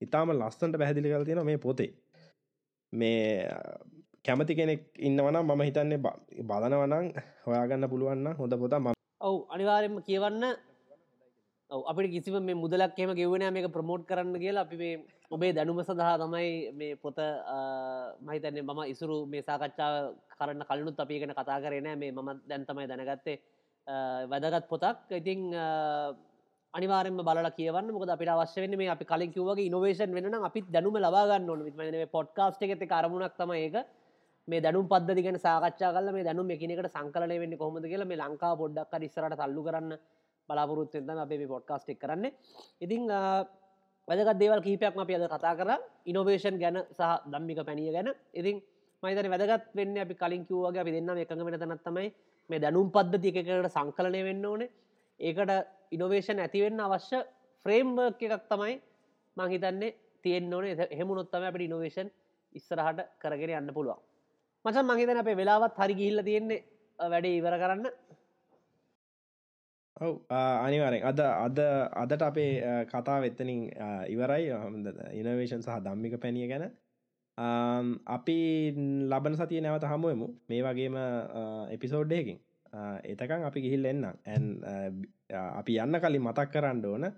[0.00, 1.90] ඉතාම ලස්සන්ට පැහැදිලි කර තියෙන මේ පොතේ.
[2.92, 3.46] මේ
[4.24, 5.98] කැමති කෙනෙක් ඉන්නවනම් මම හිතන්නේ
[6.48, 7.06] බලනවනං
[7.44, 8.88] හොයාගන්න පුළුවන්න හොඳ පොත ම
[9.20, 10.44] ඔවු අනිවාරෙන්ම කියවන්න.
[11.70, 14.64] අපිට කිසිම මේ මුදලක් එම ගෙවන මේක ප්‍රමෝට් කරන්න කියලා.
[14.66, 14.94] අපි මේ
[15.30, 17.18] ඔබේ දැනුම සඳහා තමයි මේ පොත
[18.26, 19.92] මහිතන්නේ මම ඉසුරු මේ සාකච්ඡා
[20.38, 23.36] කරන්න කලනුත් අපි ගෙන කතා කරන මේ මම දැන් තමයි දැනගත්තේ
[24.32, 24.98] වැදගත් පොතක්.
[25.20, 25.40] ඉතිං
[26.74, 27.88] අනිවාරෙන්ම බල කියවන්න.
[27.96, 31.64] මොකද අපිට අවශ්‍ය වෙන මේ අපි කලින් කිව්වගේ ඉනොවේෂන් වෙන අපි දැනුම ලබාගන්න ඕන.
[31.68, 33.78] විත්මන පොඩ්කාස්ට් එකෙත කරමුණක් තම ඒක.
[34.50, 38.92] මේ දැනුම් පද්ධතිගෙන සාකච්ඡා කල මේ දැනුම් එකනෙකට සංකලන වෙන්න කොහොමද කියලා මේ ලංකා පොඩ්ඩක්
[39.08, 39.92] ඉස්සරට තල්ලු කරන්න
[40.48, 42.24] බලාපොරොත්තුවෙන්තම අපේ පොඩ්කාස්ට් එක් කරන්න.
[42.80, 43.02] ඉතිං
[44.08, 45.70] වැදගත් දේවල් කීපයක් අපි අද කතා කර.
[46.06, 48.08] ඉනොවේෂන් ගැන සහ දම්මික පැනිය ගැන.
[48.34, 48.56] ඉතින්
[49.02, 52.08] මයිතන වැදගත් වෙන්න අපි කලින් කිව්වගේ අපි දෙන්න එකඟ වෙන තනත්තමයි
[52.50, 54.70] මේ දැනුම් පද්ධති එකකට සංකලනය වෙන්න ඕනේ.
[55.20, 55.50] ඒකට
[55.92, 57.18] ඉනොවේෂන් ඇතිවෙන්න අවශ්‍ය
[57.66, 58.74] ෆ්‍රේම්වර්ක් එකක් තමයි
[59.36, 60.88] මංහිතන්නේ තියෙන් ඕනේ.
[60.98, 62.08] හෙමුණොත්තම අපට ඉනොවේෂන්
[62.52, 64.09] ඉස්සරහට කරගෙන යන්න පුළුවන්.
[64.64, 66.64] මචන් මහිතන අපේ වෙලාවත් හරි ගිහිල්ල තියෙන්නේ
[66.98, 67.86] වැඩේ ඉවර කරන්න.
[69.96, 70.12] ඔව්
[70.64, 71.58] අනිවාරෙන් අද අද
[72.02, 72.52] අදට අපේ
[72.92, 73.62] කතා වෙත්තනින්
[74.08, 74.44] ඉවරයි.
[75.14, 76.66] ඉනවේෂන් සහ දම්මික පැණිය ගැන.
[78.08, 78.38] අපි
[79.10, 80.96] ලබන සතිය නැවත හමුවමු මේ වගේම
[81.76, 82.38] එපිසෝඩ්ඩයකින්
[83.04, 84.44] එතකං අපි ගිහිල් එන්න ඇන්
[85.52, 87.10] අපි යන්න කලින් මතක් කරන්න ඕන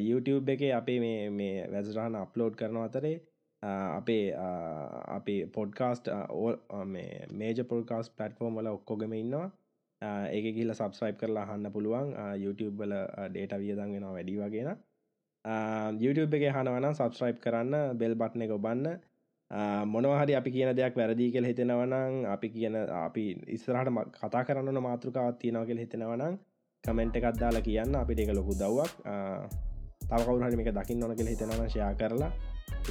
[0.00, 3.16] YouTube එක අපේ මේ මේ වැසරහන අප්ලෝඩ් කරන අතරේ
[3.64, 4.24] අපේ
[5.16, 6.08] අපි පොඩ්කාස්ට
[7.34, 9.46] මේජ පොඩ්කාස් පටෆෝර්ම් වල ඔක්කොගම ඉන්නවා.
[10.32, 12.12] ඒක ගිල්ල සබස්්‍රයිප් කරලා හන්න පුළුවන්.
[12.44, 12.94] YouTube වල
[13.28, 14.70] ඩේට වියදන් වෙනවා වැඩි වගෙන
[16.04, 18.88] YouTube එක හනවන සබස්්‍රයිප් කරන්න බෙල් බට්න එක ඔබන්න.
[19.86, 23.24] මොනවහරි අපි කියන දෙයක් වැරදිී කෙල් හිතෙනවනං අපි කියන අපි
[23.56, 26.38] ඉස්සරහට කතා කරන්න මාතෘකාවත් තියෙනව කෙල් හිතෙනවනං
[26.84, 27.96] කමෙන්ට් එකත් දාලා කියන්න.
[28.02, 28.92] අපිට එක ලොකු දවක්
[30.08, 32.32] තවකවුරහට මේක දකින්න ඕන කෙල් හිතෙනවන ශයා කරලා.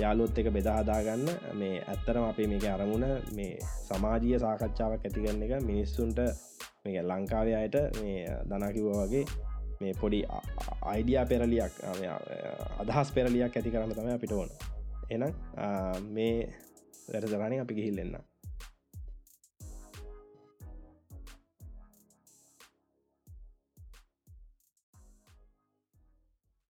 [0.02, 1.26] යාලුත් එක බෙදාහදාගන්න
[1.60, 3.06] මේ ඇත්තරම අපේ මේක අරමුණ
[3.38, 3.52] මේ
[3.88, 6.20] සමාජීය සාකච්ඡාවක් ඇතිගන්න එක මිනිස්සුන්ට
[6.86, 9.26] මේ ලංකාවේ අයට මේ දනාකිව වගේ
[9.82, 10.20] මේ පොඩි
[10.94, 11.74] අයිඩියා පෙරලියක්
[12.82, 14.50] අදහස් පෙරලියක් ඇති කරන්න තම අපිට ඕන.
[15.10, 15.34] එනම්
[16.16, 16.36] මේ
[17.08, 18.33] වැරදරණය අපි ගිහිල්ලෙන්න්න